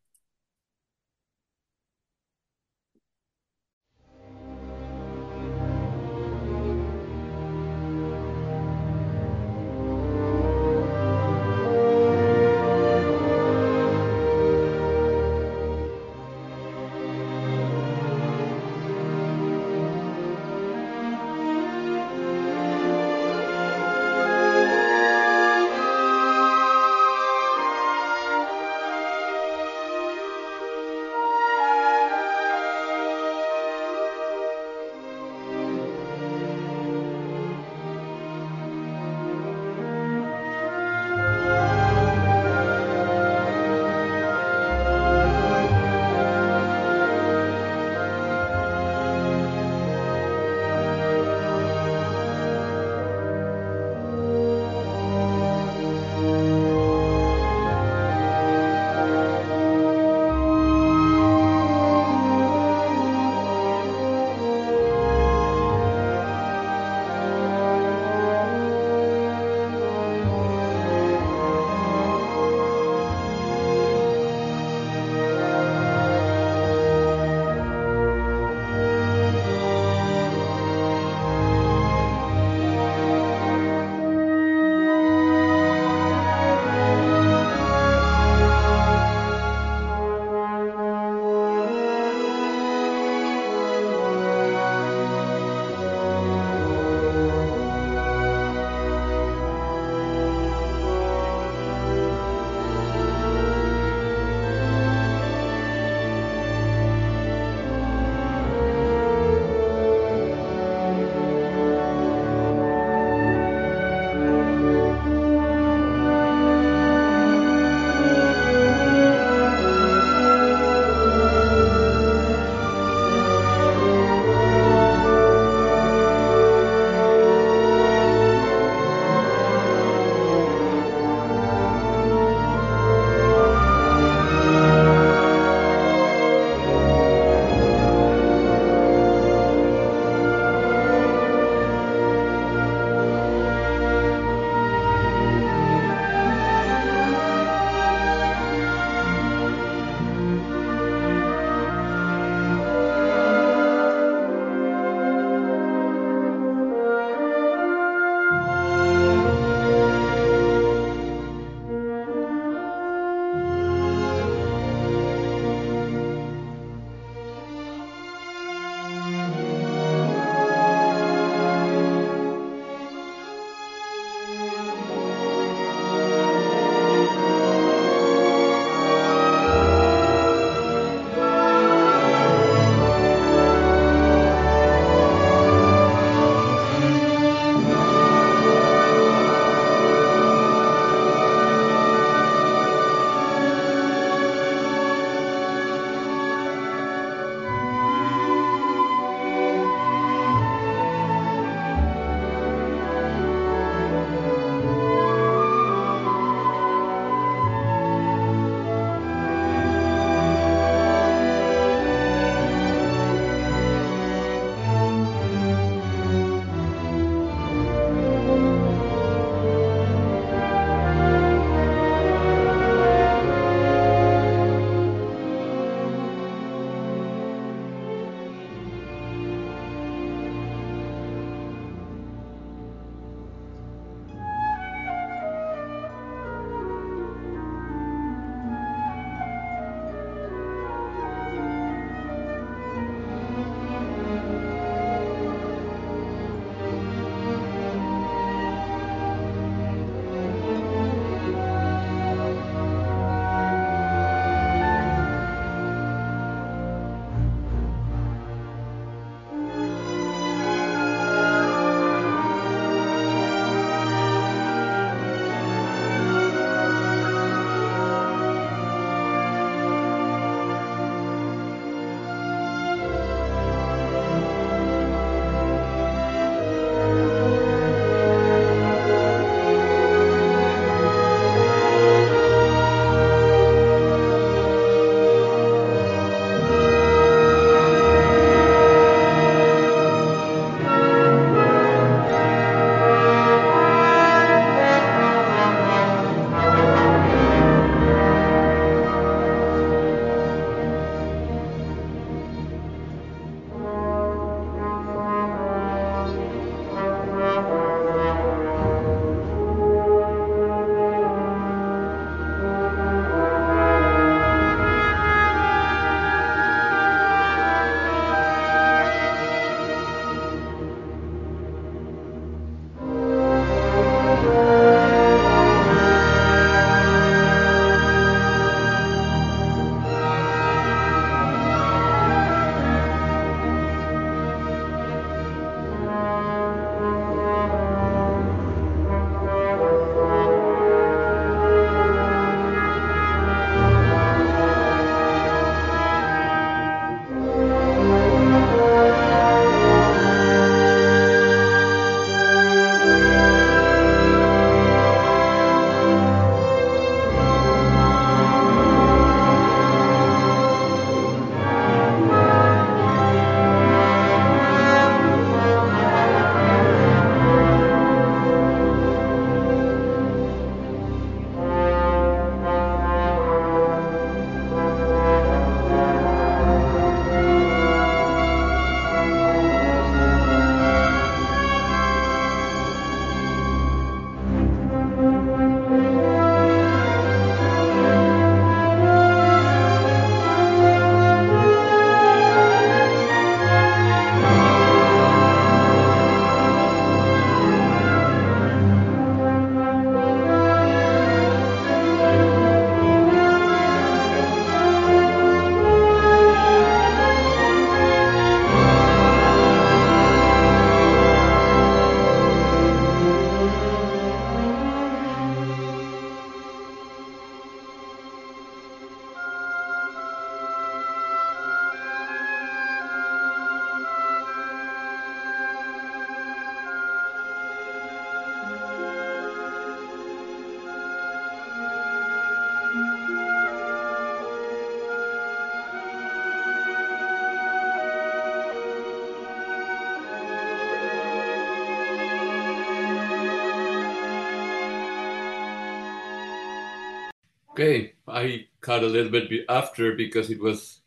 Okay, 447.54 447.92
I 448.08 448.46
cut 448.60 448.82
a 448.82 448.88
little 448.88 449.12
bit 449.12 449.30
after 449.48 449.94
because 449.94 450.28
it 450.28 450.40
was 450.40 450.80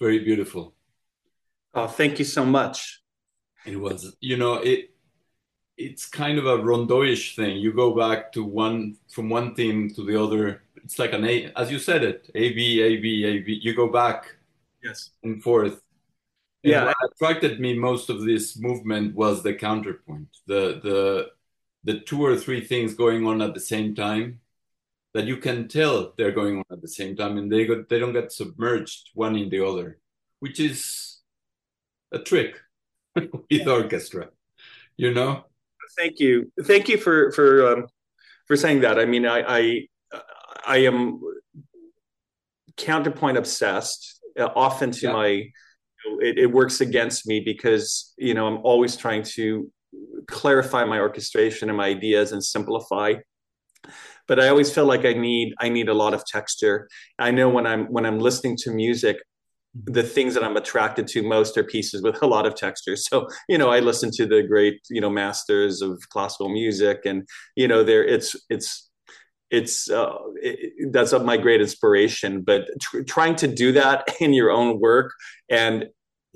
very 0.00 0.18
beautiful. 0.18 0.74
Oh, 1.74 1.86
thank 1.86 2.18
you 2.18 2.24
so 2.24 2.44
much. 2.44 3.02
It 3.64 3.76
was, 3.76 4.16
you 4.18 4.36
know, 4.36 4.54
it 4.54 4.90
it's 5.76 6.06
kind 6.06 6.40
of 6.40 6.46
a 6.46 6.58
rondoish 6.58 7.36
thing. 7.36 7.58
You 7.58 7.72
go 7.72 7.94
back 7.94 8.32
to 8.32 8.42
one 8.42 8.96
from 9.14 9.28
one 9.28 9.54
theme 9.54 9.94
to 9.94 10.04
the 10.04 10.20
other. 10.20 10.64
It's 10.82 10.98
like 10.98 11.12
an 11.12 11.24
A, 11.24 11.52
as 11.54 11.70
you 11.70 11.78
said 11.78 12.02
it, 12.02 12.28
A 12.34 12.52
B 12.52 12.80
A 12.80 12.96
B 12.96 13.24
A 13.24 13.38
B. 13.38 13.60
You 13.62 13.72
go 13.72 13.86
back, 13.86 14.34
yes, 14.82 15.10
and 15.22 15.40
forth. 15.40 15.82
And 16.64 16.72
yeah, 16.72 16.84
what 16.86 16.96
attracted 17.12 17.60
me 17.60 17.78
most 17.78 18.10
of 18.10 18.24
this 18.24 18.58
movement 18.58 19.14
was 19.14 19.44
the 19.44 19.54
counterpoint, 19.54 20.36
the 20.48 20.80
the 20.82 21.26
the 21.84 22.00
two 22.00 22.24
or 22.24 22.36
three 22.36 22.60
things 22.60 22.94
going 22.94 23.24
on 23.24 23.40
at 23.40 23.54
the 23.54 23.60
same 23.60 23.94
time 23.94 24.40
that 25.14 25.26
you 25.26 25.36
can 25.36 25.68
tell 25.68 26.14
they're 26.16 26.32
going 26.32 26.58
on 26.58 26.64
at 26.70 26.82
the 26.82 26.88
same 26.88 27.16
time, 27.16 27.38
and 27.38 27.50
they 27.50 27.66
they 27.88 27.98
don't 27.98 28.12
get 28.12 28.32
submerged 28.32 29.10
one 29.14 29.36
in 29.36 29.50
the 29.50 29.64
other, 29.64 29.98
which 30.40 30.58
is 30.60 31.18
a 32.12 32.18
trick 32.18 32.60
with 33.14 33.68
orchestra, 33.68 34.28
you 34.96 35.12
know 35.12 35.44
thank 35.96 36.20
you, 36.20 36.50
thank 36.62 36.88
you 36.88 36.98
for 36.98 37.32
for 37.32 37.72
um, 37.72 37.86
for 38.46 38.56
saying 38.56 38.80
that. 38.80 38.98
I 38.98 39.04
mean, 39.04 39.26
I 39.26 39.42
I, 39.46 39.88
I 40.66 40.76
am 40.78 41.20
counterpoint 42.76 43.38
obsessed. 43.38 44.20
Uh, 44.38 44.48
often 44.56 44.90
to 44.90 45.06
yeah. 45.08 45.12
my, 45.12 45.26
you 45.26 45.50
know, 46.06 46.18
it, 46.20 46.38
it 46.38 46.46
works 46.46 46.80
against 46.80 47.26
me 47.26 47.40
because 47.40 48.14
you 48.16 48.34
know 48.34 48.46
I'm 48.46 48.58
always 48.64 48.96
trying 48.96 49.22
to 49.34 49.70
clarify 50.26 50.84
my 50.84 50.98
orchestration 50.98 51.68
and 51.68 51.76
my 51.76 51.86
ideas 51.86 52.32
and 52.32 52.42
simplify 52.42 53.14
but 54.28 54.40
i 54.40 54.48
always 54.48 54.72
feel 54.72 54.86
like 54.86 55.04
i 55.04 55.12
need 55.12 55.54
i 55.60 55.68
need 55.68 55.88
a 55.88 55.94
lot 55.94 56.14
of 56.14 56.24
texture 56.24 56.88
i 57.18 57.30
know 57.30 57.48
when 57.48 57.66
i'm 57.66 57.86
when 57.86 58.06
i'm 58.06 58.18
listening 58.18 58.56
to 58.56 58.70
music 58.70 59.18
the 59.74 60.02
things 60.02 60.34
that 60.34 60.44
I'm 60.44 60.56
attracted 60.56 61.06
to 61.08 61.22
most 61.22 61.56
are 61.56 61.64
pieces 61.64 62.02
with 62.02 62.22
a 62.22 62.26
lot 62.26 62.46
of 62.46 62.54
texture. 62.54 62.96
So, 62.96 63.28
you 63.48 63.56
know, 63.56 63.70
I 63.70 63.80
listen 63.80 64.10
to 64.12 64.26
the 64.26 64.42
great, 64.42 64.80
you 64.90 65.00
know, 65.00 65.10
masters 65.10 65.80
of 65.80 66.02
classical 66.10 66.48
music 66.48 67.00
and, 67.04 67.26
you 67.56 67.68
know, 67.68 67.82
there 67.82 68.04
it's, 68.04 68.36
it's, 68.50 68.90
it's, 69.50 69.90
uh, 69.90 70.14
it, 70.36 70.92
that's 70.92 71.12
my 71.12 71.36
great 71.36 71.60
inspiration, 71.60 72.42
but 72.42 72.68
tr- 72.80 73.02
trying 73.02 73.36
to 73.36 73.48
do 73.48 73.72
that 73.72 74.06
in 74.20 74.32
your 74.32 74.50
own 74.50 74.78
work 74.78 75.12
and 75.48 75.86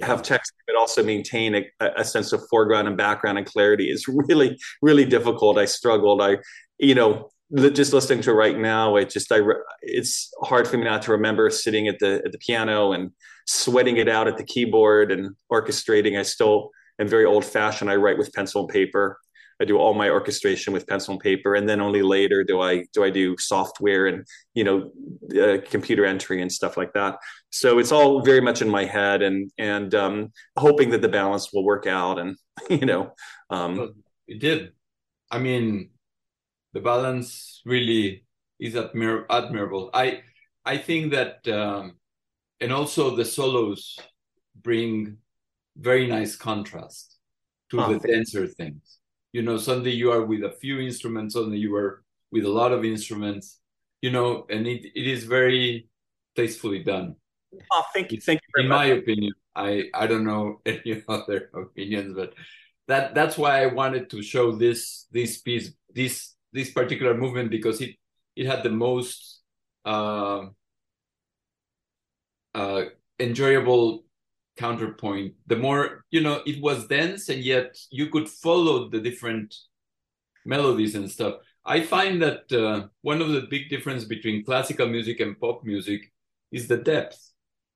have 0.03 0.23
text, 0.23 0.53
but 0.67 0.77
also 0.77 1.03
maintain 1.03 1.55
a, 1.55 1.91
a 1.97 2.05
sense 2.05 2.33
of 2.33 2.43
foreground 2.51 2.89
and 2.89 2.97
background 2.97 3.39
and 3.39 3.47
clarity 3.47 3.91
is 3.91 4.07
really, 4.29 4.59
really 4.83 5.05
difficult. 5.05 5.59
I 5.59 5.67
struggled. 5.67 6.23
I, 6.23 6.39
you 6.79 6.95
know, 6.95 7.31
just 7.55 7.93
listening 7.93 8.23
to 8.23 8.31
it 8.31 8.35
right 8.35 8.59
now, 8.59 8.97
it 8.97 9.11
just 9.11 9.31
I 9.31 9.41
it's 9.83 10.33
hard 10.43 10.67
for 10.67 10.77
me 10.77 10.85
not 10.85 11.03
to 11.03 11.13
remember 11.13 11.49
sitting 11.51 11.89
at 11.89 11.99
the 11.99 12.23
at 12.25 12.33
the 12.33 12.39
piano 12.39 12.93
and 12.93 13.13
sweating 13.47 13.97
it 13.97 14.09
out 14.09 14.29
at 14.29 14.37
the 14.37 14.45
keyboard 14.45 15.13
and 15.13 15.35
orchestrating. 15.51 16.19
I 16.19 16.23
still 16.23 16.71
am 17.01 17.09
very 17.09 17.25
old 17.25 17.45
fashioned. 17.45 17.91
I 17.91 17.97
write 17.97 18.19
with 18.19 18.33
pencil 18.33 18.63
and 18.63 18.71
paper. 18.71 19.19
I 19.61 19.65
do 19.65 19.79
all 19.79 19.95
my 19.95 20.11
orchestration 20.11 20.73
with 20.73 20.87
pencil 20.87 21.13
and 21.13 21.21
paper, 21.21 21.55
and 21.55 21.69
then 21.69 21.81
only 21.81 22.03
later 22.03 22.45
do 22.45 22.61
I 22.61 22.85
do 22.93 23.05
I 23.05 23.11
do 23.11 23.37
software 23.39 24.07
and 24.07 24.27
you 24.55 24.65
know 24.65 24.93
uh, 25.41 25.59
computer 25.65 26.05
entry 26.05 26.43
and 26.43 26.53
stuff 26.53 26.77
like 26.77 26.93
that. 26.93 27.19
So 27.51 27.79
it's 27.79 27.93
all 27.93 28.23
very 28.23 28.41
much 28.41 28.61
in 28.61 28.69
my 28.69 28.85
head, 28.85 29.23
and 29.23 29.51
and 29.57 29.95
um, 29.95 30.33
hoping 30.59 30.91
that 30.91 31.01
the 31.01 31.09
balance 31.09 31.53
will 31.53 31.65
work 31.65 31.87
out. 31.87 32.19
And 32.19 32.37
you 32.71 32.87
know, 32.87 33.15
um, 33.51 33.95
it 34.27 34.41
did. 34.41 34.73
I 35.31 35.39
mean, 35.39 35.91
the 36.77 36.83
balance 36.83 37.63
really 37.65 38.23
is 38.61 38.75
admir- 38.75 39.25
admirable. 39.31 39.89
I 39.95 40.21
I 40.67 40.77
think 40.77 41.13
that, 41.13 41.49
um, 41.49 41.97
and 42.61 42.71
also 42.71 43.17
the 43.17 43.25
solos 43.25 43.99
bring 44.61 45.17
very 45.79 46.07
nice 46.07 46.37
contrast 46.37 47.17
to 47.71 47.81
oh. 47.81 47.95
the 47.95 47.99
denser 48.07 48.47
things. 48.47 48.99
You 49.33 49.41
know, 49.41 49.57
suddenly 49.57 49.93
you 49.93 50.13
are 50.13 50.27
with 50.27 50.43
a 50.45 50.51
few 50.51 50.79
instruments, 50.81 51.33
suddenly 51.33 51.57
you 51.57 51.75
are 51.77 52.05
with 52.31 52.45
a 52.45 52.55
lot 52.61 52.73
of 52.73 52.85
instruments. 52.85 53.59
You 54.03 54.11
know, 54.11 54.45
and 54.51 54.67
it, 54.67 54.85
it 54.85 55.07
is 55.07 55.25
very 55.25 55.89
tastefully 56.37 56.83
done. 56.85 57.17
Oh, 57.73 57.85
thank 57.95 58.13
you, 58.13 58.21
thank 58.21 58.43
you. 58.43 58.63
In 58.63 58.69
much. 58.69 58.77
my 58.77 58.87
opinion, 59.01 59.33
I 59.55 59.85
I 59.95 60.07
don't 60.07 60.25
know 60.25 60.61
any 60.67 61.03
other 61.09 61.49
opinions, 61.55 62.13
but 62.15 62.35
that 62.87 63.15
that's 63.15 63.39
why 63.39 63.63
I 63.63 63.67
wanted 63.73 64.11
to 64.11 64.21
show 64.21 64.53
this 64.53 65.07
this 65.11 65.41
piece 65.41 65.73
this 65.89 66.36
this 66.57 66.71
particular 66.71 67.15
movement 67.15 67.51
because 67.51 67.81
it 67.81 67.95
it 68.35 68.47
had 68.47 68.63
the 68.63 68.71
most 68.71 69.43
uh, 69.85 70.47
uh, 72.55 72.83
enjoyable 73.21 74.05
counterpoint. 74.57 75.35
The 75.47 75.57
more 75.57 76.05
you 76.11 76.23
know, 76.23 76.41
it 76.47 76.61
was 76.61 76.89
dense, 76.89 77.29
and 77.29 77.45
yet 77.45 77.79
you 77.91 78.07
could 78.09 78.29
follow 78.29 78.89
the 78.89 79.01
different 79.01 79.55
melodies 80.45 80.95
and 80.95 81.11
stuff. 81.11 81.35
I 81.65 81.83
find 81.83 82.23
that 82.23 82.51
uh, 82.53 82.89
one 83.03 83.21
of 83.21 83.29
the 83.29 83.43
big 83.51 83.69
difference 83.69 84.05
between 84.05 84.45
classical 84.45 84.89
music 84.89 85.21
and 85.21 85.39
pop 85.39 85.65
music 85.65 86.01
is 86.51 86.69
the 86.69 86.79
depth. 86.79 87.19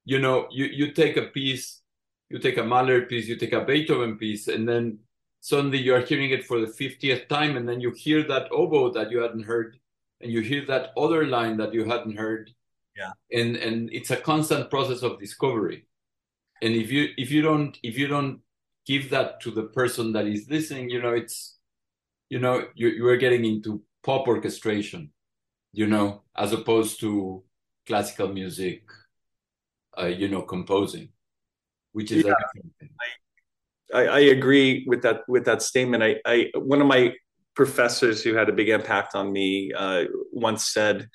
You 0.05 0.19
know, 0.19 0.49
you 0.51 0.65
you 0.65 0.93
take 0.93 1.17
a 1.19 1.27
piece, 1.27 1.83
you 2.31 2.39
take 2.39 2.57
a 2.57 2.65
Mahler 2.65 3.03
piece, 3.03 3.29
you 3.29 3.37
take 3.37 3.53
a 3.53 3.65
Beethoven 3.65 4.17
piece, 4.17 4.49
and 4.49 4.67
then 4.67 5.01
suddenly 5.41 5.79
you're 5.79 6.01
hearing 6.01 6.31
it 6.31 6.45
for 6.45 6.61
the 6.61 6.67
50th 6.67 7.29
time 7.29 7.57
and 7.57 7.69
then 7.69 7.81
you 7.81 7.91
hear 7.91 8.23
that 8.25 8.51
oboe 8.53 8.91
that 8.93 9.11
you 9.11 9.19
hadn't 9.19 9.45
heard 9.45 9.79
and 10.21 10.31
you 10.31 10.41
hear 10.41 10.65
that 10.67 10.91
other 10.97 11.27
line 11.27 11.57
that 11.57 11.73
you 11.73 11.85
hadn't 11.85 12.17
heard. 12.17 12.51
Yeah. 12.97 13.13
And 13.33 13.57
and 13.57 13.91
it's 13.93 14.11
a 14.11 14.17
constant 14.17 14.69
process 14.71 15.03
of 15.03 15.19
discovery. 15.19 15.87
And 16.63 16.75
if 16.75 16.91
you 16.93 17.09
if 17.17 17.31
you 17.31 17.41
don't 17.43 17.79
if 17.83 17.97
you 17.97 18.07
don't 18.07 18.41
give 18.87 19.11
that 19.11 19.41
to 19.43 19.51
the 19.51 19.65
person 19.65 20.13
that 20.13 20.27
is 20.27 20.49
listening 20.49 20.89
you 20.91 21.01
know 21.01 21.13
it's 21.13 21.59
you 22.29 22.39
know 22.39 22.67
you, 22.75 22.89
you 22.89 23.07
are 23.07 23.17
getting 23.17 23.45
into 23.45 23.83
pop 24.03 24.27
orchestration 24.27 25.11
you 25.73 25.87
know 25.87 26.23
as 26.37 26.53
opposed 26.53 26.99
to 26.99 27.43
classical 27.87 28.29
music 28.29 28.83
uh, 30.01 30.07
you 30.07 30.29
know 30.29 30.43
composing 30.43 31.09
which 31.93 32.11
is 32.11 32.25
yeah. 32.25 32.33
a 32.33 32.35
different 32.35 32.73
thing. 32.79 32.91
I, 33.01 33.07
I, 33.95 34.19
agree 34.21 34.85
with 34.87 35.03
that 35.03 35.23
with 35.29 35.45
that 35.47 35.63
statement. 35.63 36.03
I, 36.03 36.17
I 36.25 36.51
one 36.55 36.81
of 36.81 36.87
my 36.87 37.15
professors 37.55 38.23
who 38.23 38.35
had 38.35 38.49
a 38.49 38.53
big 38.53 38.69
impact 38.69 39.15
on 39.15 39.33
me 39.33 39.73
uh, 39.77 40.05
once 40.33 40.67
said, 40.67 41.09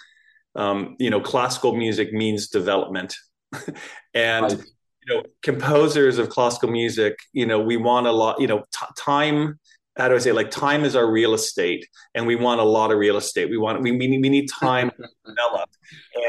um, 0.56 0.96
you 1.00 1.10
know, 1.10 1.22
classical 1.22 1.76
music 1.76 2.14
means 2.14 2.48
development, 2.48 3.16
and 4.14 4.44
right. 4.44 4.64
you 5.06 5.16
know, 5.16 5.24
composers 5.42 6.18
of 6.18 6.30
classical 6.30 6.70
music, 6.70 7.18
you 7.34 7.46
know, 7.46 7.60
we 7.60 7.78
want 7.78 8.08
a 8.08 8.12
lot. 8.12 8.40
You 8.40 8.48
know, 8.48 8.60
t- 8.60 8.86
time. 8.98 9.60
How 9.98 10.10
do 10.10 10.16
I 10.16 10.18
say? 10.18 10.34
Like 10.34 10.52
time 10.52 10.84
is 10.84 10.96
our 10.96 11.10
real 11.10 11.34
estate, 11.34 11.88
and 12.14 12.28
we 12.28 12.36
want 12.36 12.60
a 12.60 12.66
lot 12.66 12.92
of 12.92 12.98
real 12.98 13.16
estate. 13.16 13.50
We 13.50 13.58
want 13.58 13.82
we 13.82 13.92
we 13.92 14.08
need, 14.08 14.22
we 14.22 14.30
need 14.30 14.50
time 14.50 14.90
to 14.90 15.08
develop, 15.26 15.70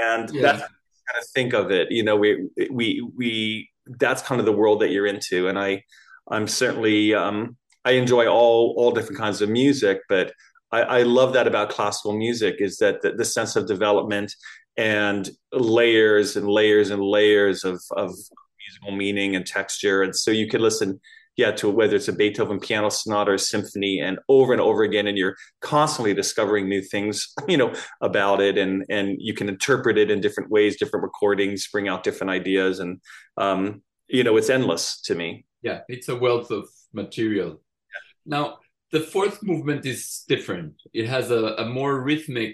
and 0.05 0.33
yeah. 0.33 0.43
that's 0.43 0.61
kind 0.61 1.19
of 1.19 1.29
think 1.35 1.53
of 1.53 1.73
it. 1.73 1.91
You 1.91 2.05
know, 2.05 2.17
we 2.17 2.49
we 2.71 3.05
we 3.17 3.71
that's 3.87 4.23
kind 4.23 4.41
of 4.41 4.45
the 4.45 4.53
world 4.53 4.83
that 4.83 4.91
you're 4.91 5.07
into, 5.07 5.49
and 5.49 5.59
I 5.59 5.83
I'm 6.31 6.49
certainly 6.49 7.15
um, 7.15 7.57
I 7.85 7.93
enjoy 7.93 8.27
all 8.27 8.75
all 8.77 8.91
different 8.91 9.19
kinds 9.19 9.43
of 9.43 9.49
music, 9.49 10.01
but 10.09 10.33
I, 10.73 10.83
I 10.83 11.03
love 11.03 11.33
that 11.35 11.47
about 11.47 11.71
classical 11.71 12.17
music 12.17 12.57
is 12.59 12.79
that 12.79 13.03
the, 13.03 13.13
the, 13.13 13.25
sense 13.25 13.55
of 13.55 13.69
development 13.69 14.35
and 14.77 15.31
layers 15.53 16.37
and 16.37 16.49
layers 16.49 16.91
and 16.91 17.01
layers 17.01 17.63
of, 17.63 17.81
of 17.97 18.11
musical 18.11 18.97
meaning 18.97 19.37
and 19.37 19.47
texture, 19.47 20.03
and 20.03 20.15
so 20.15 20.31
you 20.31 20.49
could 20.49 20.61
listen 20.61 21.01
yeah 21.37 21.51
to 21.53 21.71
whether 21.71 21.97
it's 21.97 22.09
a 22.09 22.13
beethoven 22.13 22.59
piano 22.59 22.89
sonata 22.89 23.33
or 23.33 23.39
symphony 23.39 24.01
and 24.01 24.19
over 24.29 24.53
and 24.53 24.61
over 24.61 24.83
again 24.83 25.07
and 25.07 25.19
you're 25.19 25.37
constantly 25.61 26.15
discovering 26.15 26.69
new 26.69 26.83
things 26.83 27.33
you 27.49 27.57
know 27.57 27.73
about 28.01 28.41
it. 28.41 28.59
And 28.59 28.85
and 28.89 29.17
you 29.21 29.35
can 29.35 29.49
interpret 29.49 29.99
it 29.99 30.11
in 30.11 30.21
different 30.21 30.51
ways 30.51 30.77
different 30.77 31.05
recordings 31.05 31.69
bring 31.71 31.89
out 31.89 32.03
different 32.03 32.31
ideas. 32.31 32.81
And 32.81 33.01
um 33.37 33.83
you 34.09 34.25
know 34.25 34.37
it's 34.37 34.51
endless 34.51 35.01
to 35.03 35.15
me 35.15 35.45
yeah 35.67 35.81
it's 35.89 36.09
a 36.09 36.17
wealth 36.25 36.51
of 36.51 36.65
material. 36.93 37.51
Yeah. 37.93 38.03
now 38.37 38.45
the 38.93 39.01
fourth 39.01 39.39
movement 39.43 39.85
is 39.85 40.25
different. 40.29 40.75
It 41.01 41.07
has 41.15 41.27
a, 41.31 41.43
a 41.65 41.67
more 41.79 41.95
rhythmic 42.09 42.53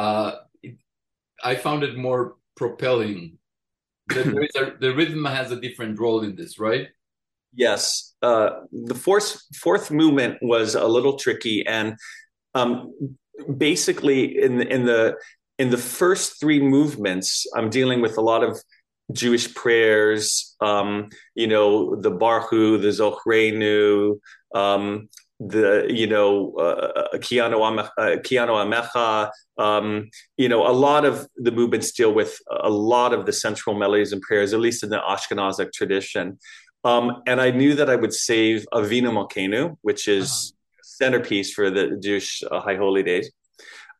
uh 0.00 0.32
it, 0.62 0.76
i 1.50 1.54
found 1.54 1.80
it 1.88 1.96
more 2.08 2.22
propelling. 2.60 3.38
The, 4.08 4.22
a, 4.60 4.62
the 4.84 4.92
rhythm 4.98 5.24
has 5.24 5.48
a 5.52 5.60
different 5.66 5.94
role 6.04 6.20
in 6.26 6.32
this 6.40 6.58
right? 6.58 6.88
Yes. 7.66 8.14
Uh 8.28 8.50
the 8.90 8.98
fourth 9.06 9.30
fourth 9.64 9.86
movement 10.02 10.34
was 10.54 10.74
a 10.74 10.88
little 10.96 11.16
tricky 11.24 11.58
and 11.78 11.88
um 12.58 12.72
basically 13.68 14.20
in 14.46 14.52
in 14.76 14.82
the 14.90 15.02
in 15.62 15.68
the 15.70 15.82
first 15.98 16.26
three 16.40 16.62
movements 16.76 17.28
i'm 17.56 17.70
dealing 17.78 18.00
with 18.04 18.14
a 18.22 18.24
lot 18.32 18.42
of 18.48 18.52
Jewish 19.12 19.54
prayers, 19.54 20.56
um, 20.60 21.10
you 21.34 21.46
know, 21.46 21.94
the 21.96 22.10
Barhu, 22.10 22.80
the 22.80 22.88
Zohrenu, 22.88 24.18
um, 24.54 25.08
the 25.40 25.86
you 25.90 26.06
know 26.06 26.54
uh, 26.54 27.18
Ki 27.18 27.40
Anu 27.40 27.58
Amecha, 27.58 29.30
um, 29.58 30.10
you 30.36 30.48
know 30.48 30.66
a 30.66 30.72
lot 30.72 31.04
of 31.04 31.26
the 31.36 31.50
movements 31.50 31.92
deal 31.92 32.12
with 32.12 32.38
a 32.50 32.70
lot 32.70 33.12
of 33.12 33.26
the 33.26 33.32
central 33.32 33.76
melodies 33.76 34.12
and 34.12 34.22
prayers, 34.22 34.54
at 34.54 34.60
least 34.60 34.82
in 34.82 34.90
the 34.90 34.98
Ashkenazic 34.98 35.72
tradition. 35.72 36.38
Um, 36.84 37.22
and 37.26 37.40
I 37.40 37.50
knew 37.50 37.74
that 37.74 37.88
I 37.88 37.96
would 37.96 38.12
save 38.12 38.66
Avinu 38.72 39.10
Malkeinu, 39.10 39.76
which 39.82 40.06
is 40.06 40.30
uh-huh. 40.30 40.80
centerpiece 40.82 41.52
for 41.52 41.70
the 41.70 41.98
Jewish 42.02 42.42
uh, 42.50 42.60
High 42.60 42.76
Holy 42.76 43.02
Days, 43.02 43.30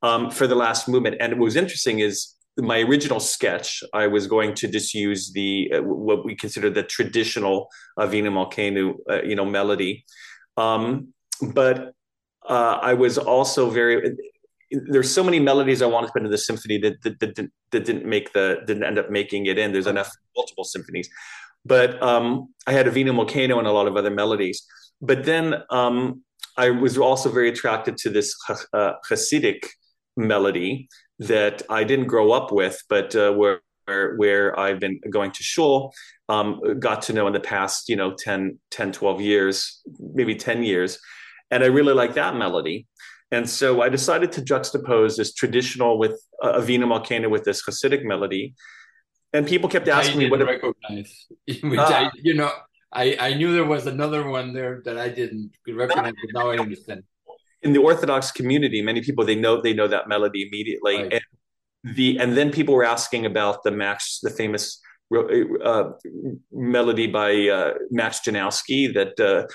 um, 0.03 0.31
for 0.31 0.47
the 0.47 0.55
last 0.55 0.87
movement. 0.89 1.17
And 1.19 1.33
what 1.35 1.47
was 1.47 1.57
interesting 1.57 2.01
is 2.01 2.35
my 2.59 2.81
original 2.81 3.21
sketch, 3.21 3.83
I 3.93 4.07
was 4.07 4.27
going 4.27 4.55
to 4.55 4.69
just 4.69 4.95
use 4.95 5.33
the 5.33 5.73
uh, 5.75 5.83
what 5.83 6.25
we 6.25 6.35
consider 6.35 6.71
the 6.71 6.83
traditional 6.83 7.69
Avinu 7.99 8.31
Malkeinu, 8.31 8.95
uh, 9.11 9.23
you 9.23 9.35
know, 9.35 9.45
melody. 9.45 10.05
Um, 10.57 11.09
but 11.53 11.93
uh, 12.49 12.79
I 12.81 12.95
was 12.95 13.19
also 13.19 13.71
very 13.71 14.17
there's 14.71 15.13
so 15.13 15.23
many 15.23 15.39
melodies 15.39 15.83
I 15.83 15.87
wanted 15.87 16.09
to 16.09 16.13
put 16.13 16.23
into 16.23 16.31
the 16.31 16.39
symphony 16.39 16.79
that, 16.79 17.01
that, 17.03 17.21
that, 17.21 17.51
that, 17.71 17.85
didn't 17.85 18.07
make 18.07 18.33
the 18.33 18.61
didn't 18.67 18.85
end 18.85 18.99
up 18.99 19.11
making 19.11 19.47
it 19.47 19.59
in. 19.59 19.73
There's 19.73 19.87
enough 19.87 20.11
multiple 20.37 20.65
symphonies, 20.65 21.09
but 21.65 22.01
um, 22.03 22.49
I 22.67 22.73
had 22.73 22.87
Avinu 22.87 23.11
Malkeinu 23.11 23.59
and 23.59 23.67
a 23.67 23.73
lot 23.73 23.87
of 23.87 23.97
other 23.97 24.11
melodies. 24.11 24.65
But 25.01 25.25
then 25.25 25.55
um, 25.71 26.23
I 26.57 26.71
was 26.71 26.97
also 26.99 27.31
very 27.31 27.49
attracted 27.49 27.97
to 27.99 28.11
this 28.11 28.35
uh, 28.73 28.93
Hasidic 29.09 29.67
melody 30.17 30.89
that 31.19 31.63
I 31.69 31.85
didn't 31.85 32.07
grow 32.07 32.33
up 32.33 32.53
with, 32.53 32.83
but 32.89 33.15
uh, 33.15 33.33
where 33.33 33.61
where 34.17 34.59
I've 34.59 34.81
been 34.81 35.01
going 35.11 35.31
to 35.33 35.43
shul, 35.43 35.93
um, 36.29 36.79
got 36.79 37.03
to 37.03 37.13
know 37.13 37.27
in 37.27 37.33
the 37.33 37.41
past, 37.41 37.89
you 37.89 37.97
know, 37.97 38.15
10, 38.15 38.59
10, 38.71 38.93
12 38.93 39.21
years, 39.21 39.83
maybe 40.15 40.35
10 40.35 40.63
years. 40.63 40.99
And 41.51 41.63
I 41.63 41.67
really 41.67 41.93
like 41.93 42.15
that 42.15 42.35
melody. 42.37 42.87
And 43.31 43.49
so 43.49 43.83
I 43.83 43.89
decided 43.89 44.33
to 44.33 44.43
juxtapose 44.43 45.17
this 45.17 45.35
traditional 45.35 45.99
with 45.99 46.21
uh, 46.43 46.61
Avinu 46.61 46.85
Malkeinu 46.85 47.31
with 47.31 47.45
this 47.45 47.63
Hasidic 47.63 48.05
melody. 48.05 48.55
And 49.33 49.47
people 49.47 49.69
kept 49.69 49.89
asking 49.89 50.19
me 50.19 50.31
what 50.31 50.41
I 50.41 50.45
recognize, 50.45 51.27
which 51.47 51.79
uh, 51.79 51.83
I, 51.83 52.11
you 52.23 52.35
know, 52.35 52.51
I, 52.93 53.17
I 53.19 53.35
knew 53.35 53.53
there 53.53 53.65
was 53.65 53.87
another 53.87 54.29
one 54.29 54.53
there 54.53 54.83
that 54.85 54.97
I 54.97 55.09
didn't 55.09 55.51
recognize, 55.69 56.13
but 56.13 56.41
now 56.41 56.51
I 56.51 56.59
understand. 56.59 57.03
In 57.65 57.73
the 57.73 57.81
Orthodox 57.81 58.31
community, 58.31 58.83
many 58.83 59.01
people 59.01 59.25
they 59.25 59.35
know 59.35 59.61
they 59.61 59.73
know 59.73 59.89
that 59.89 60.09
melody 60.09 60.47
immediately, 60.47 61.03
right. 61.03 61.13
and 61.15 61.95
the 61.97 62.19
and 62.19 62.37
then 62.37 62.51
people 62.51 62.75
were 62.75 62.85
asking 62.85 63.27
about 63.27 63.63
the 63.65 63.71
Max, 63.71 64.21
the 64.23 64.31
famous 64.31 64.81
uh, 65.65 65.91
melody 66.53 67.07
by 67.07 67.49
uh, 67.49 67.75
Max 67.91 68.21
Janowski 68.21 68.93
that 68.95 69.21
uh, 69.21 69.47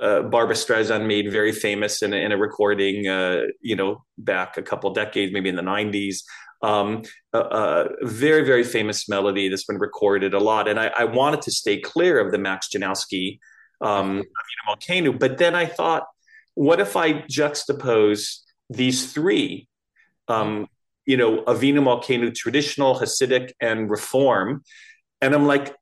uh, 0.00 0.22
Barbra 0.22 0.54
Streisand 0.54 1.06
made 1.06 1.30
very 1.30 1.52
famous 1.52 2.02
in 2.02 2.12
a, 2.12 2.16
in 2.16 2.32
a 2.32 2.36
recording, 2.36 3.08
uh, 3.08 3.42
you 3.60 3.76
know, 3.76 4.04
back 4.18 4.56
a 4.56 4.62
couple 4.62 4.92
decades, 4.92 5.32
maybe 5.32 5.48
in 5.48 5.56
the 5.56 5.62
90s. 5.62 6.18
Um, 6.62 7.02
a, 7.32 7.38
a, 7.38 7.88
very, 8.02 8.44
very 8.44 8.64
famous 8.64 9.08
melody 9.08 9.48
that's 9.48 9.64
been 9.64 9.78
recorded 9.78 10.34
a 10.34 10.40
lot. 10.40 10.68
And 10.68 10.80
I, 10.80 10.88
I 10.88 11.04
wanted 11.04 11.42
to 11.42 11.50
stay 11.50 11.80
clear 11.80 12.18
of 12.18 12.32
the 12.32 12.38
Max 12.38 12.68
Janowski, 12.74 13.38
um, 13.80 14.22
Malkeinu. 14.68 15.18
But 15.18 15.38
then 15.38 15.54
I 15.54 15.66
thought, 15.66 16.04
what 16.56 16.80
if 16.80 16.96
I 16.96 17.12
juxtapose 17.22 18.40
these 18.70 19.12
three, 19.12 19.68
um, 20.26 20.66
you 21.04 21.16
know, 21.16 21.42
Avinu 21.42 21.80
Malkeinu, 21.80 22.34
traditional, 22.34 22.98
Hasidic, 22.98 23.52
and 23.60 23.88
Reform? 23.88 24.64
And 25.20 25.34
I'm 25.34 25.46
like, 25.46 25.76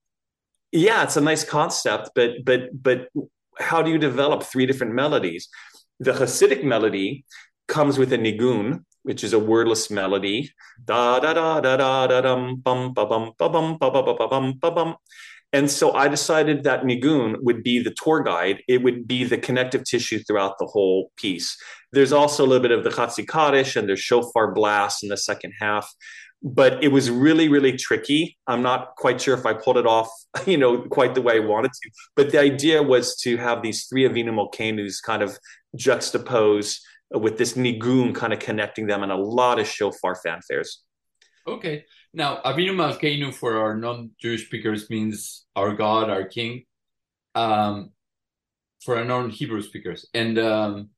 yeah, 0.73 1.05
it's 1.05 1.17
a 1.17 1.21
nice 1.21 1.45
concept, 1.45 2.11
but 2.15 2.45
but 2.45 2.83
but 2.83 3.09
how 3.59 3.83
do 3.83 3.91
you 3.91 3.99
develop 3.99 4.43
three 4.43 4.67
different 4.67 4.95
melodies? 4.95 5.49
The 6.01 6.13
Hasidic 6.13 6.65
melody 6.65 7.25
comes 7.69 7.97
with 7.97 8.13
a 8.13 8.19
nigun, 8.19 8.85
which 9.05 9.23
is 9.23 9.33
a 9.33 9.39
wordless 9.39 9.91
melody. 9.91 10.51
Da 10.85 11.21
da 11.21 11.33
da 11.33 11.61
da 11.61 11.77
da 11.77 12.07
da 12.09 12.21
dum 12.21 12.57
bum 12.57 12.93
ba 12.93 13.07
bum 13.07 13.33
ba 13.39 13.49
bum 13.49 13.79
ba 13.79 13.91
ba 13.93 14.03
ba 14.03 14.29
bum 14.29 14.59
ba 14.59 14.71
bum. 14.73 14.97
And 15.55 15.71
so 15.71 15.93
I 15.93 16.09
decided 16.09 16.65
that 16.65 16.83
nigun 16.83 17.37
would 17.43 17.63
be 17.63 17.81
the 17.81 17.95
tour 18.03 18.25
guide. 18.25 18.65
It 18.67 18.83
would 18.83 19.07
be 19.07 19.23
the 19.23 19.39
connective 19.39 19.85
tissue 19.85 20.19
throughout 20.19 20.59
the 20.59 20.67
whole 20.67 21.13
piece. 21.17 21.57
There's 21.93 22.13
also 22.13 22.45
a 22.45 22.49
little 22.49 22.61
bit 22.61 22.73
of 22.77 22.83
the 22.83 22.91
Chatzi 22.91 23.77
and 23.77 23.89
there's 23.89 24.01
shofar 24.01 24.53
blast 24.53 25.05
in 25.05 25.11
the 25.11 25.17
second 25.17 25.53
half 25.61 25.89
but 26.47 26.85
it 26.85 26.89
was 26.89 27.11
really 27.11 27.49
really 27.49 27.75
tricky 27.75 28.37
i'm 28.47 28.61
not 28.61 28.95
quite 28.97 29.19
sure 29.19 29.35
if 29.35 29.47
i 29.47 29.55
pulled 29.55 29.79
it 29.79 29.87
off 29.87 30.11
you 30.47 30.59
know 30.59 30.83
quite 30.91 31.15
the 31.15 31.23
way 31.23 31.37
i 31.37 31.39
wanted 31.39 31.73
to 31.73 31.91
but 32.17 32.31
the 32.31 32.39
idea 32.39 32.83
was 32.83 33.17
to 33.17 33.39
have 33.39 33.63
these 33.63 33.87
three 33.87 34.07
avinu 34.07 34.31
malkeinus 34.31 35.03
kind 35.03 35.23
of 35.23 35.39
juxtapose 35.77 36.81
with 37.13 37.39
this 37.39 37.55
nigun 37.55 38.15
kind 38.15 38.35
of 38.35 38.39
connecting 38.39 38.87
them 38.87 39.03
and 39.03 39.11
a 39.11 39.17
lot 39.17 39.59
of 39.59 39.67
shofar 39.67 40.15
fanfares 40.23 40.81
okay 41.47 41.85
now 42.15 42.41
avinu 42.45 42.75
malkeinu 42.75 43.35
for 43.35 43.59
our 43.59 43.77
non-jewish 43.77 44.47
speakers 44.47 44.89
means 44.89 45.45
our 45.57 45.75
god 45.75 46.09
our 46.09 46.25
king 46.25 46.65
um, 47.35 47.91
for 48.85 48.97
our 48.97 49.05
non-hebrew 49.05 49.63
speakers 49.63 50.07
and 50.15 50.39
um, 50.39 50.91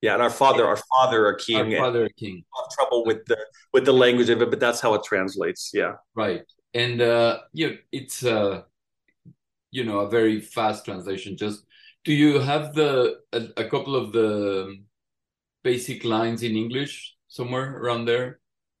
yeah, 0.00 0.14
and 0.14 0.22
our 0.22 0.30
father, 0.30 0.64
our 0.64 0.78
father, 0.94 1.26
our 1.26 1.34
king. 1.34 1.74
Our 1.74 1.80
father, 1.80 2.08
king. 2.16 2.44
Trouble 2.72 3.04
with 3.04 3.24
the 3.26 3.38
with 3.72 3.84
the 3.84 3.92
language 3.92 4.28
of 4.28 4.40
it, 4.40 4.50
but 4.50 4.60
that's 4.60 4.80
how 4.80 4.94
it 4.94 5.02
translates. 5.02 5.72
Yeah. 5.74 5.94
Right, 6.14 6.44
and 6.72 7.00
uh, 7.00 7.40
yeah, 7.52 7.72
it's 7.90 8.24
uh, 8.24 8.62
you 9.70 9.84
know, 9.84 10.00
a 10.00 10.10
very 10.10 10.40
fast 10.40 10.84
translation. 10.84 11.36
Just 11.36 11.64
do 12.04 12.12
you 12.12 12.38
have 12.38 12.74
the 12.74 13.18
a, 13.32 13.48
a 13.56 13.64
couple 13.64 13.96
of 13.96 14.12
the 14.12 14.78
basic 15.64 16.04
lines 16.04 16.42
in 16.42 16.56
English 16.56 17.16
somewhere 17.26 17.76
around 17.78 18.04
there? 18.04 18.38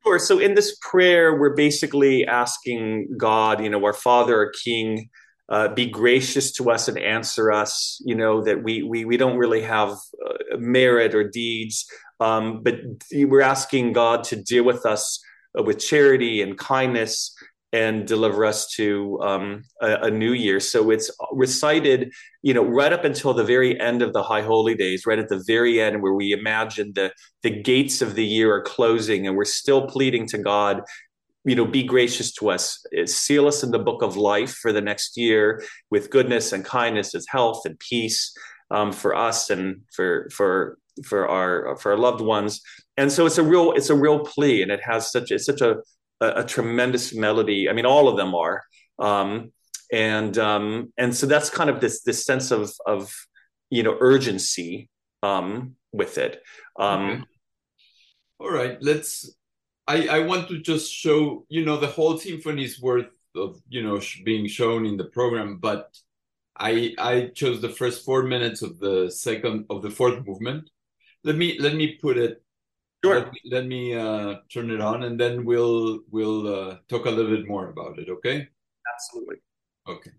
Sure. 0.08 0.18
So 0.18 0.38
in 0.38 0.54
this 0.54 0.74
prayer, 0.80 1.38
we're 1.38 1.54
basically 1.54 2.26
asking 2.26 3.08
God, 3.18 3.62
you 3.62 3.68
know, 3.68 3.84
our 3.84 3.92
Father, 3.92 4.34
our 4.36 4.50
King 4.64 5.10
uh, 5.50 5.68
be 5.68 5.84
gracious 5.84 6.50
to 6.52 6.70
us 6.70 6.88
and 6.88 6.98
answer 6.98 7.52
us. 7.52 8.00
You 8.06 8.14
know 8.14 8.42
that 8.42 8.62
we 8.62 8.82
we 8.82 9.04
we 9.04 9.18
don't 9.18 9.36
really 9.36 9.60
have 9.60 9.90
uh, 9.90 10.56
merit 10.56 11.14
or 11.14 11.28
deeds, 11.28 11.86
um, 12.20 12.62
but 12.62 12.76
we're 13.12 13.42
asking 13.42 13.92
God 13.92 14.24
to 14.24 14.36
deal 14.36 14.64
with 14.64 14.86
us 14.86 15.22
uh, 15.58 15.62
with 15.62 15.78
charity 15.78 16.40
and 16.40 16.56
kindness 16.56 17.34
and 17.72 18.06
deliver 18.06 18.44
us 18.46 18.70
to 18.76 19.20
um, 19.22 19.62
a, 19.82 20.06
a, 20.06 20.10
new 20.10 20.32
year. 20.32 20.58
So 20.58 20.90
it's 20.90 21.10
recited, 21.32 22.10
you 22.40 22.54
know, 22.54 22.64
right 22.64 22.92
up 22.94 23.04
until 23.04 23.34
the 23.34 23.44
very 23.44 23.78
end 23.78 24.00
of 24.00 24.14
the 24.14 24.22
High 24.22 24.40
Holy 24.40 24.74
Days, 24.74 25.04
right 25.06 25.18
at 25.18 25.28
the 25.28 25.44
very 25.46 25.78
end, 25.80 26.02
where 26.02 26.14
we 26.14 26.32
imagine 26.32 26.92
the 26.94 27.12
the 27.42 27.50
gates 27.50 28.00
of 28.00 28.14
the 28.14 28.24
year 28.24 28.54
are 28.54 28.62
closing, 28.62 29.26
and 29.26 29.36
we're 29.36 29.44
still 29.44 29.86
pleading 29.86 30.26
to 30.28 30.38
God 30.38 30.82
you 31.44 31.54
know, 31.54 31.64
be 31.64 31.82
gracious 31.82 32.32
to 32.34 32.50
us, 32.50 32.84
seal 33.06 33.46
us 33.46 33.62
in 33.62 33.70
the 33.70 33.78
book 33.78 34.02
of 34.02 34.16
life 34.16 34.54
for 34.54 34.72
the 34.72 34.82
next 34.82 35.16
year 35.16 35.62
with 35.90 36.10
goodness 36.10 36.52
and 36.52 36.62
kindness, 36.64 37.14
as 37.14 37.26
health 37.28 37.62
and 37.64 37.78
peace 37.78 38.36
um, 38.70 38.92
for 38.92 39.14
us 39.14 39.48
and 39.48 39.82
for 39.94 40.28
for 40.30 40.78
for 41.04 41.28
our 41.28 41.76
for 41.78 41.92
our 41.92 41.98
loved 41.98 42.20
ones. 42.20 42.60
And 42.96 43.10
so 43.10 43.24
it's 43.24 43.38
a 43.38 43.42
real 43.42 43.72
it's 43.72 43.90
a 43.90 43.94
real 43.94 44.20
plea, 44.20 44.62
and 44.62 44.70
it 44.70 44.80
has 44.82 45.10
such 45.10 45.30
it's 45.30 45.46
such 45.46 45.60
a 45.60 45.76
a, 46.20 46.42
a 46.42 46.44
tremendous 46.44 47.14
melody. 47.14 47.68
I 47.68 47.72
mean, 47.72 47.86
all 47.86 48.08
of 48.08 48.16
them 48.16 48.34
are, 48.34 48.62
um, 48.98 49.52
and 49.92 50.36
um, 50.38 50.92
and 50.96 51.14
so 51.14 51.26
that's 51.26 51.50
kind 51.50 51.70
of 51.70 51.80
this 51.80 52.02
this 52.02 52.24
sense 52.24 52.50
of 52.50 52.72
of 52.86 53.14
you 53.70 53.82
know 53.82 53.96
urgency 54.00 54.88
um, 55.22 55.76
with 55.92 56.18
it. 56.18 56.42
Um, 56.78 57.10
okay. 57.10 57.22
All 58.40 58.50
right, 58.50 58.78
let's 58.80 59.34
I, 59.88 60.06
I 60.08 60.18
want 60.20 60.48
to 60.48 60.60
just 60.60 60.92
show, 60.92 61.46
you 61.48 61.64
know, 61.64 61.78
the 61.78 61.86
whole 61.86 62.18
symphony 62.18 62.64
is 62.64 62.80
worth 62.80 63.08
of, 63.34 63.58
you 63.70 63.82
know, 63.82 63.98
sh- 63.98 64.20
being 64.22 64.46
shown 64.46 64.84
in 64.84 64.98
the 64.98 65.06
program, 65.06 65.56
but 65.56 65.96
I 66.58 66.94
I 66.98 67.30
chose 67.34 67.62
the 67.62 67.70
first 67.70 68.04
four 68.04 68.22
minutes 68.24 68.60
of 68.60 68.78
the 68.78 69.10
second 69.10 69.64
of 69.70 69.80
the 69.80 69.90
fourth 69.90 70.26
movement. 70.26 70.68
Let 71.24 71.36
me 71.36 71.58
let 71.58 71.74
me 71.74 71.96
put 72.02 72.18
it. 72.18 72.42
Sure. 73.04 73.20
Let 73.20 73.32
me, 73.32 73.40
let 73.44 73.66
me 73.66 73.94
uh, 73.94 74.36
turn 74.52 74.70
it 74.70 74.80
on, 74.80 75.04
and 75.04 75.18
then 75.18 75.44
we'll 75.44 76.00
we'll 76.10 76.46
uh, 76.52 76.78
talk 76.88 77.06
a 77.06 77.10
little 77.10 77.36
bit 77.36 77.46
more 77.46 77.68
about 77.68 77.98
it. 77.98 78.08
Okay. 78.08 78.48
Absolutely. 78.92 79.36
Okay. 79.86 80.10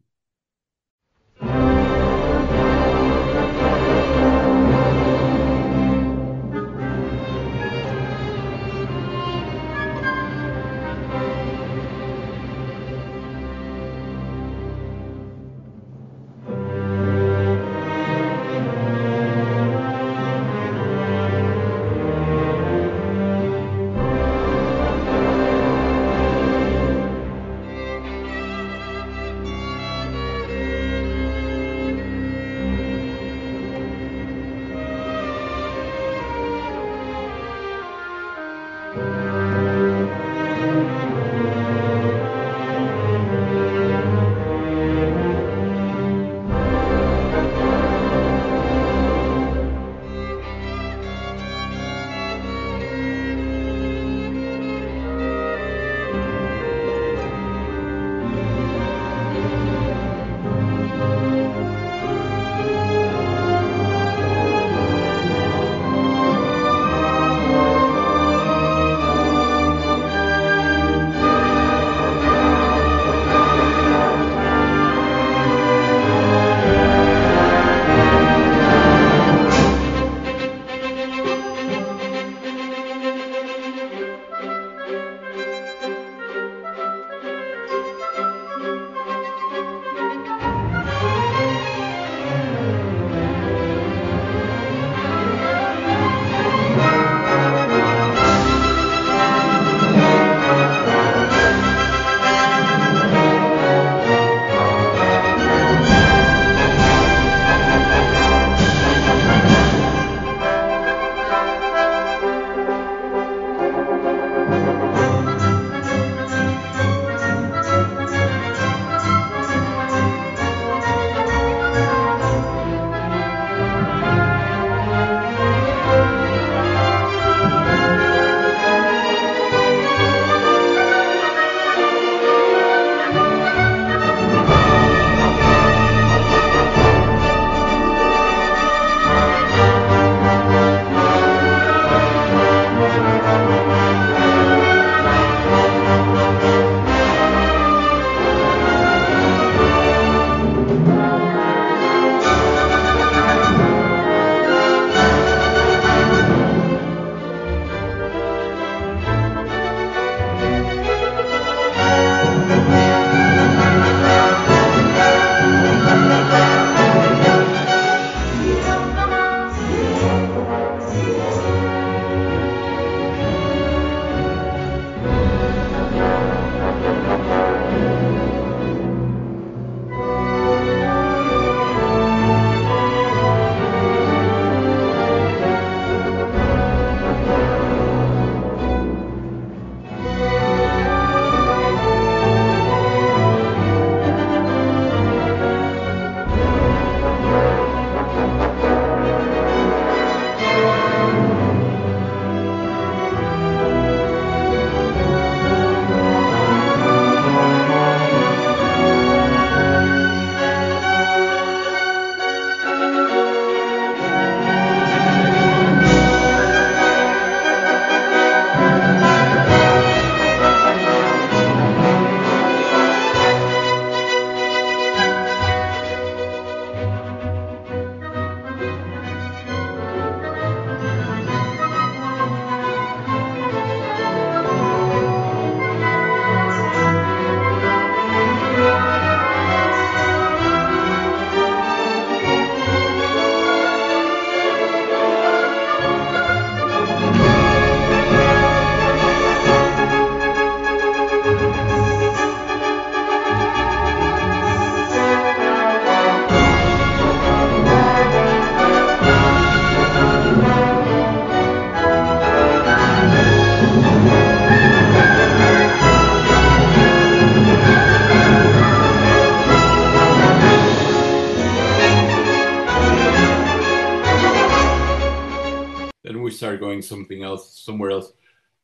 Something 276.81 277.23
else, 277.23 277.59
somewhere 277.59 277.91
else. 277.91 278.13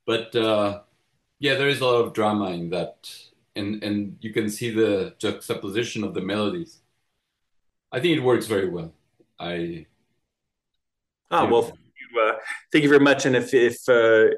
But 0.05 0.36
uh, 0.36 0.82
yeah, 1.39 1.55
there 1.55 1.70
is 1.70 1.82
a 1.82 1.86
lot 1.86 2.05
of 2.05 2.13
drama 2.13 2.51
in 2.51 2.70
that, 2.72 3.09
and 3.55 3.84
and 3.84 4.18
you 4.22 4.32
can 4.32 4.49
see 4.49 4.70
the 4.70 5.16
juxtaposition 5.20 6.03
of 6.03 6.13
the 6.13 6.22
melodies. 6.22 6.82
I 7.91 7.99
think 7.99 8.18
it 8.18 8.24
works 8.24 8.47
very 8.47 8.70
well. 8.70 8.93
I. 9.39 9.86
Oh 11.32 11.45
well, 11.47 11.63
thank 11.63 11.80
you, 11.80 12.22
uh, 12.22 12.38
thank 12.72 12.84
you 12.84 12.89
very 12.89 13.03
much. 13.03 13.26
And 13.26 13.36
if 13.36 13.53
if 13.53 13.78
uh, 13.89 14.36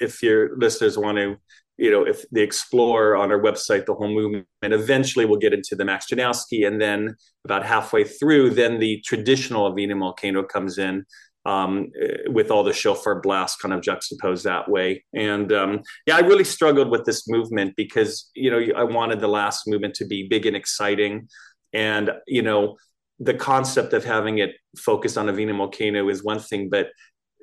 if 0.00 0.22
your 0.22 0.56
listeners 0.56 0.98
want 0.98 1.18
to 1.18 1.38
you 1.76 1.90
know, 1.90 2.06
if 2.06 2.28
they 2.30 2.42
explore 2.42 3.16
on 3.16 3.32
our 3.32 3.40
website 3.40 3.86
the 3.86 3.94
whole 3.94 4.08
movement, 4.08 4.46
eventually 4.62 5.24
we'll 5.24 5.38
get 5.38 5.52
into 5.52 5.74
the 5.74 5.84
Max 5.84 6.06
Janowski, 6.06 6.66
and 6.66 6.80
then 6.80 7.16
about 7.44 7.66
halfway 7.66 8.04
through, 8.04 8.50
then 8.50 8.78
the 8.78 9.00
traditional 9.04 9.72
Avinu 9.72 9.94
Malkeinu 9.94 10.48
comes 10.48 10.78
in 10.78 11.04
um, 11.46 11.90
with 12.26 12.50
all 12.50 12.64
the 12.64 12.72
shofar 12.72 13.20
blasts 13.20 13.60
kind 13.60 13.74
of 13.74 13.82
juxtaposed 13.82 14.44
that 14.44 14.68
way. 14.68 15.04
And 15.14 15.52
um, 15.52 15.82
yeah, 16.06 16.16
I 16.16 16.20
really 16.20 16.44
struggled 16.44 16.90
with 16.90 17.04
this 17.04 17.28
movement 17.28 17.74
because 17.76 18.30
you 18.34 18.50
know 18.50 18.74
I 18.76 18.84
wanted 18.84 19.20
the 19.20 19.28
last 19.28 19.66
movement 19.66 19.94
to 19.96 20.06
be 20.06 20.26
big 20.28 20.46
and 20.46 20.56
exciting, 20.56 21.28
and 21.72 22.10
you 22.26 22.42
know 22.42 22.76
the 23.20 23.34
concept 23.34 23.92
of 23.92 24.04
having 24.04 24.38
it 24.38 24.52
focused 24.76 25.16
on 25.16 25.28
a 25.28 25.32
Avinu 25.32 25.54
Malkeinu 25.54 26.10
is 26.10 26.24
one 26.24 26.40
thing, 26.40 26.68
but 26.68 26.88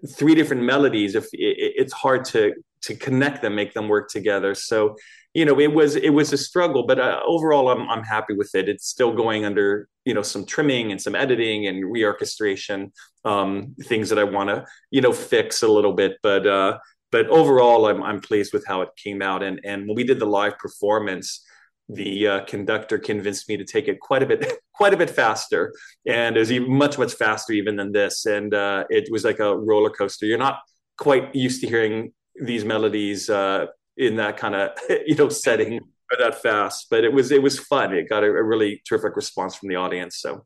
three 0.10 0.36
different 0.36 0.64
melodies 0.64 1.16
if 1.16 1.26
it, 1.34 1.74
it's 1.78 1.94
hard 1.94 2.26
to 2.26 2.54
to 2.82 2.96
connect 2.96 3.42
them 3.42 3.56
make 3.56 3.74
them 3.74 3.88
work 3.88 4.10
together 4.10 4.56
so 4.56 4.96
you 5.34 5.46
know 5.46 5.60
it 5.60 5.74
was 5.74 5.96
it 5.96 6.10
was 6.10 6.34
a 6.34 6.38
struggle 6.38 6.86
but 6.86 7.00
uh, 7.00 7.20
overall 7.26 7.70
I'm, 7.70 7.90
I'm 7.90 8.04
happy 8.04 8.34
with 8.34 8.54
it. 8.56 8.68
It's 8.70 8.88
still 8.88 9.14
going 9.14 9.46
under 9.46 9.88
you 10.06 10.14
know 10.14 10.22
some 10.22 10.46
trimming 10.46 10.92
and 10.92 11.02
some 11.02 11.16
editing 11.16 11.68
and 11.68 11.84
reorchestration 11.84 12.92
um, 13.24 13.76
things 13.84 14.10
that 14.10 14.18
i 14.18 14.24
want 14.24 14.50
to 14.50 14.66
you 14.90 15.00
know 15.00 15.14
fix 15.14 15.62
a 15.62 15.68
little 15.68 15.94
bit 15.94 16.18
but 16.24 16.48
uh 16.48 16.78
but 17.12 17.28
overall 17.28 17.88
I'm, 17.88 18.02
I'm 18.02 18.22
pleased 18.22 18.54
with 18.54 18.66
how 18.66 18.82
it 18.82 18.90
came 18.96 19.22
out. 19.22 19.44
And 19.44 19.60
and 19.64 19.88
when 19.88 19.96
we 19.96 20.04
did 20.04 20.20
the 20.20 20.26
live 20.26 20.58
performance 20.58 21.46
the 21.94 22.26
uh, 22.26 22.46
conductor 22.46 22.98
convinced 22.98 23.50
me 23.50 23.58
to 23.58 23.66
take 23.66 23.90
it 23.90 24.00
quite 24.00 24.24
a 24.24 24.26
bit 24.26 24.54
quite 24.74 24.94
a 24.94 24.98
bit 24.98 25.10
faster. 25.10 25.74
And 26.08 26.36
it 26.38 26.40
was 26.40 26.52
even 26.52 26.74
much 26.74 26.98
much 26.98 27.14
faster 27.14 27.54
even 27.54 27.76
than 27.76 27.92
this. 27.92 28.26
And 28.26 28.54
uh, 28.54 28.86
it 28.90 29.10
was 29.12 29.24
like 29.24 29.40
a 29.40 29.56
roller 29.56 29.90
coaster. 29.90 30.26
You're 30.26 30.38
not 30.38 30.60
quite 30.98 31.36
used 31.36 31.62
to 31.62 31.68
hearing 31.68 32.14
these 32.42 32.64
melodies 32.64 33.30
uh, 33.30 33.66
in 34.02 34.16
that 34.16 34.36
kind 34.36 34.56
of 34.56 34.72
you 35.06 35.16
know 35.16 35.30
setting 35.30 35.80
or 35.80 36.18
that 36.20 36.42
fast 36.42 36.88
but 36.90 37.04
it 37.04 37.14
was 37.14 37.32
it 37.32 37.42
was 37.42 37.60
fun. 37.60 37.94
It 37.94 38.10
got 38.10 38.24
a, 38.24 38.28
a 38.28 38.44
really 38.44 38.82
terrific 38.88 39.16
response 39.16 39.56
from 39.56 39.70
the 39.70 39.76
audience 39.76 40.18
so. 40.18 40.46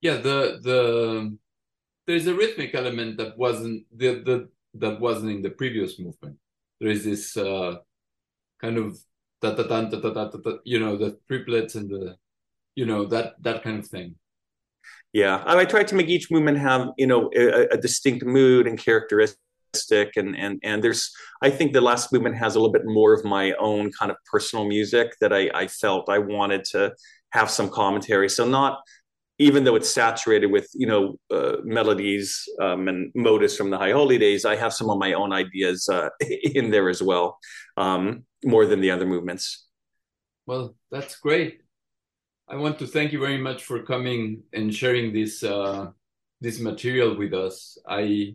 Yeah 0.00 0.16
the 0.16 0.58
the 0.62 1.36
there's 2.06 2.26
a 2.26 2.34
rhythmic 2.34 2.74
element 2.74 3.18
that 3.18 3.38
wasn't 3.38 3.86
the 3.96 4.08
the 4.28 4.48
that 4.74 5.00
wasn't 5.00 5.32
in 5.32 5.42
the 5.42 5.50
previous 5.50 5.98
movement. 5.98 6.36
There 6.80 6.90
is 6.90 7.04
this 7.04 7.36
uh, 7.36 7.76
kind 8.60 8.78
of 8.78 8.98
da 9.40 9.54
da 9.54 9.62
da 9.62 9.82
da 9.84 10.10
da 10.10 10.24
da 10.30 10.52
you 10.64 10.80
know 10.80 10.96
the 10.96 11.18
triplets 11.28 11.74
and 11.74 11.88
the 11.90 12.16
you 12.74 12.86
know 12.86 13.06
that 13.06 13.34
that 13.42 13.62
kind 13.62 13.78
of 13.78 13.86
thing. 13.86 14.16
Yeah 15.12 15.42
i 15.44 15.64
tried 15.64 15.88
to 15.88 15.96
make 15.96 16.08
each 16.08 16.30
movement 16.30 16.58
have 16.58 16.82
you 16.96 17.06
know 17.06 17.30
a, 17.34 17.66
a 17.74 17.76
distinct 17.76 18.24
mood 18.24 18.66
and 18.68 18.78
characteristic 18.78 19.40
and 20.16 20.36
and 20.36 20.58
and 20.62 20.82
there's 20.82 21.12
i 21.42 21.50
think 21.50 21.72
the 21.72 21.80
last 21.80 22.12
movement 22.12 22.36
has 22.36 22.54
a 22.54 22.58
little 22.58 22.72
bit 22.72 22.84
more 22.84 23.12
of 23.12 23.24
my 23.24 23.52
own 23.54 23.90
kind 23.92 24.10
of 24.10 24.16
personal 24.30 24.66
music 24.66 25.12
that 25.20 25.32
i 25.32 25.50
i 25.54 25.66
felt 25.66 26.08
i 26.08 26.18
wanted 26.18 26.64
to 26.64 26.92
have 27.32 27.50
some 27.50 27.68
commentary. 27.68 28.28
So 28.28 28.44
not 28.46 28.80
even 29.38 29.64
though 29.64 29.74
it's 29.74 29.88
saturated 29.88 30.48
with 30.48 30.68
you 30.74 30.86
know 30.86 31.16
uh, 31.30 31.56
melodies 31.64 32.46
um, 32.60 32.88
and 32.88 33.10
motives 33.14 33.56
from 33.56 33.70
the 33.70 33.78
high 33.78 33.92
holy 33.92 34.18
days 34.18 34.44
i 34.44 34.54
have 34.54 34.72
some 34.72 34.90
of 34.90 34.98
my 34.98 35.14
own 35.14 35.32
ideas 35.32 35.88
uh, 35.88 36.08
in 36.54 36.70
there 36.70 36.88
as 36.88 37.02
well 37.02 37.38
um, 37.76 38.24
more 38.44 38.66
than 38.66 38.80
the 38.80 38.90
other 38.90 39.06
movements. 39.06 39.66
Well 40.46 40.74
that's 40.90 41.16
great. 41.16 41.62
I 42.48 42.56
want 42.56 42.78
to 42.80 42.86
thank 42.86 43.12
you 43.12 43.20
very 43.20 43.38
much 43.38 43.62
for 43.62 43.80
coming 43.82 44.42
and 44.52 44.74
sharing 44.74 45.12
this 45.12 45.42
uh, 45.42 45.90
this 46.40 46.58
material 46.58 47.16
with 47.16 47.32
us. 47.32 47.78
I 47.86 48.34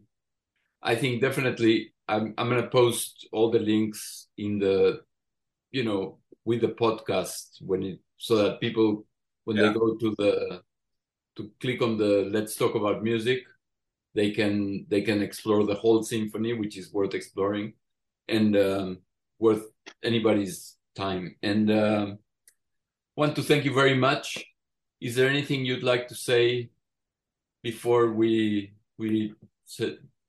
i 0.85 0.95
think 0.95 1.21
definitely 1.21 1.93
i'm, 2.07 2.33
I'm 2.37 2.49
going 2.49 2.61
to 2.61 2.69
post 2.69 3.27
all 3.31 3.51
the 3.51 3.59
links 3.59 4.27
in 4.37 4.59
the 4.59 5.01
you 5.71 5.83
know 5.83 6.19
with 6.45 6.61
the 6.61 6.69
podcast 6.69 7.61
when 7.61 7.83
it 7.83 7.99
so 8.17 8.37
that 8.37 8.61
people 8.61 9.05
when 9.43 9.57
yeah. 9.57 9.67
they 9.67 9.73
go 9.73 9.95
to 9.95 10.15
the 10.17 10.61
to 11.35 11.51
click 11.59 11.81
on 11.81 11.97
the 11.97 12.29
let's 12.31 12.55
talk 12.55 12.75
about 12.75 13.03
music 13.03 13.43
they 14.13 14.31
can 14.31 14.85
they 14.89 15.01
can 15.01 15.21
explore 15.21 15.65
the 15.65 15.75
whole 15.75 16.01
symphony 16.01 16.53
which 16.53 16.77
is 16.77 16.93
worth 16.93 17.13
exploring 17.13 17.73
and 18.29 18.55
um, 18.55 18.99
worth 19.39 19.65
anybody's 20.03 20.77
time 20.95 21.35
and 21.43 21.69
um, 21.69 22.17
want 23.15 23.35
to 23.35 23.43
thank 23.43 23.65
you 23.65 23.73
very 23.73 23.95
much 23.95 24.45
is 25.01 25.15
there 25.15 25.29
anything 25.29 25.65
you'd 25.65 25.83
like 25.83 26.07
to 26.07 26.15
say 26.15 26.69
before 27.61 28.11
we 28.11 28.71
we 28.97 29.33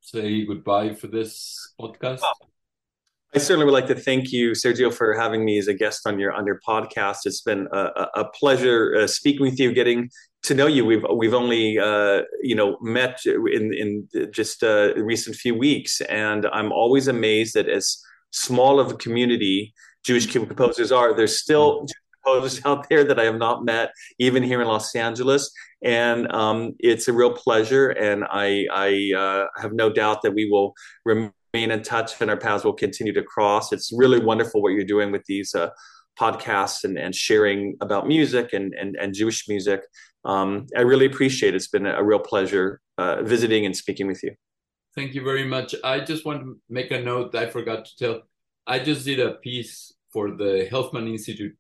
say, 0.07 0.47
goodbye 0.47 0.95
for 0.95 1.09
this 1.09 1.75
podcast 1.81 2.23
I 3.35 3.39
certainly 3.39 3.67
would 3.67 3.75
like 3.75 3.89
to 3.89 3.95
thank 3.95 4.33
you, 4.33 4.53
Sergio, 4.53 4.93
for 4.93 5.13
having 5.13 5.45
me 5.45 5.59
as 5.59 5.69
a 5.69 5.75
guest 5.75 6.07
on 6.07 6.19
your 6.19 6.33
on 6.33 6.47
your 6.47 6.59
podcast. 6.67 7.19
It's 7.27 7.43
been 7.43 7.69
a, 7.71 8.09
a 8.15 8.25
pleasure 8.25 8.97
uh, 8.97 9.07
speaking 9.07 9.43
with 9.43 9.61
you, 9.61 9.73
getting 9.73 10.11
to 10.45 10.55
know 10.55 10.67
you. 10.67 10.87
We've 10.87 11.05
we've 11.15 11.35
only 11.35 11.79
uh, 11.79 12.23
you 12.43 12.55
know 12.55 12.79
met 12.81 13.21
in 13.27 13.75
in 13.75 14.09
just 14.33 14.63
uh, 14.63 14.95
recent 14.95 15.37
few 15.37 15.55
weeks, 15.55 16.01
and 16.01 16.47
I'm 16.47 16.73
always 16.73 17.09
amazed 17.09 17.55
that 17.55 17.69
as 17.69 17.99
small 18.31 18.81
of 18.81 18.93
a 18.93 18.97
community 18.97 19.75
Jewish 20.03 20.27
composers 20.33 20.91
are, 20.91 21.15
there's 21.15 21.39
still 21.39 21.87
out 22.65 22.89
there 22.89 23.05
that 23.05 23.19
I 23.19 23.25
have 23.25 23.39
not 23.39 23.65
met, 23.65 23.93
even 24.19 24.43
here 24.43 24.61
in 24.61 24.69
Los 24.69 24.95
Angeles, 24.95 25.51
and 25.83 26.31
um, 26.33 26.75
it's 26.79 27.09
a 27.09 27.13
real 27.13 27.33
pleasure. 27.33 27.91
And 27.91 28.25
I 28.31 28.67
I 28.73 29.13
uh, 29.17 29.61
have 29.61 29.73
no 29.73 29.93
doubt 29.93 30.23
that 30.23 30.33
we 30.33 30.49
will 30.51 30.75
remain 31.05 31.33
in 31.55 31.83
touch 31.83 32.21
and 32.21 32.31
our 32.31 32.37
paths 32.37 32.65
will 32.65 32.73
continue 32.73 33.13
to 33.15 33.23
cross. 33.23 33.73
It's 33.73 33.91
really 33.93 34.21
wonderful 34.21 34.63
what 34.63 34.71
you're 34.71 34.85
doing 34.85 35.13
with 35.13 35.25
these. 35.27 35.55
Uh, 35.55 35.71
podcasts 36.19 36.83
and, 36.83 36.97
and 36.97 37.15
sharing 37.15 37.77
about 37.83 38.09
music 38.09 38.55
and, 38.55 38.73
and, 38.73 38.97
and 38.99 39.13
Jewish 39.13 39.47
music 39.51 39.83
um, 40.27 40.67
I 40.77 40.81
really 40.81 41.07
appreciate 41.07 41.55
it. 41.55 41.57
It's 41.57 41.69
been 41.69 41.87
a 41.87 42.03
real 42.03 42.19
pleasure 42.19 42.81
uh, 42.99 43.23
visiting 43.23 43.65
and 43.65 43.75
speaking 43.75 44.09
with 44.09 44.23
you. 44.25 44.35
Thank 44.95 45.15
you 45.15 45.23
very 45.23 45.45
much. 45.45 45.75
I 45.85 46.01
just 46.01 46.25
want 46.25 46.41
to 46.41 46.59
make 46.69 46.91
a 46.91 47.01
note 47.01 47.35
I 47.35 47.47
forgot 47.47 47.85
to 47.85 47.97
tell. 47.97 48.23
I 48.67 48.81
just 48.81 49.05
did 49.05 49.21
a 49.21 49.35
piece 49.35 49.93
for 50.13 50.33
the 50.33 50.69
Helfman 50.71 51.09
Institute 51.09 51.55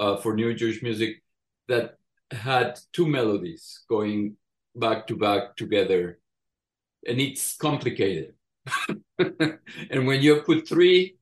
uh, 0.00 0.16
for 0.16 0.34
New 0.34 0.54
Jewish 0.54 0.82
Music 0.82 1.22
that 1.68 1.98
had 2.32 2.80
two 2.92 3.06
melodies 3.06 3.84
going 3.88 4.36
back 4.74 5.06
to 5.08 5.16
back 5.16 5.56
together, 5.56 6.18
and 7.06 7.20
it's 7.20 7.56
complicated. 7.56 8.34
and 9.18 10.06
when 10.06 10.22
you 10.22 10.40
put 10.40 10.66
three, 10.66 11.16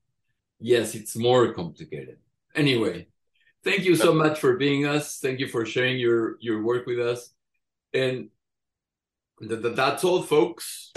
yes, 0.59 0.95
it's 0.95 1.15
more 1.15 1.53
complicated. 1.53 2.17
Anyway, 2.55 3.07
thank 3.63 3.83
you 3.83 3.95
so 3.95 4.13
much 4.13 4.39
for 4.39 4.55
being 4.55 4.85
us. 4.85 5.19
Thank 5.19 5.39
you 5.39 5.47
for 5.47 5.65
sharing 5.65 5.99
your 5.99 6.37
your 6.39 6.63
work 6.63 6.87
with 6.87 6.99
us. 6.99 7.33
And 7.93 8.29
th- 9.39 9.61
th- 9.61 9.75
that's 9.75 10.03
all, 10.03 10.23
folks. 10.23 10.93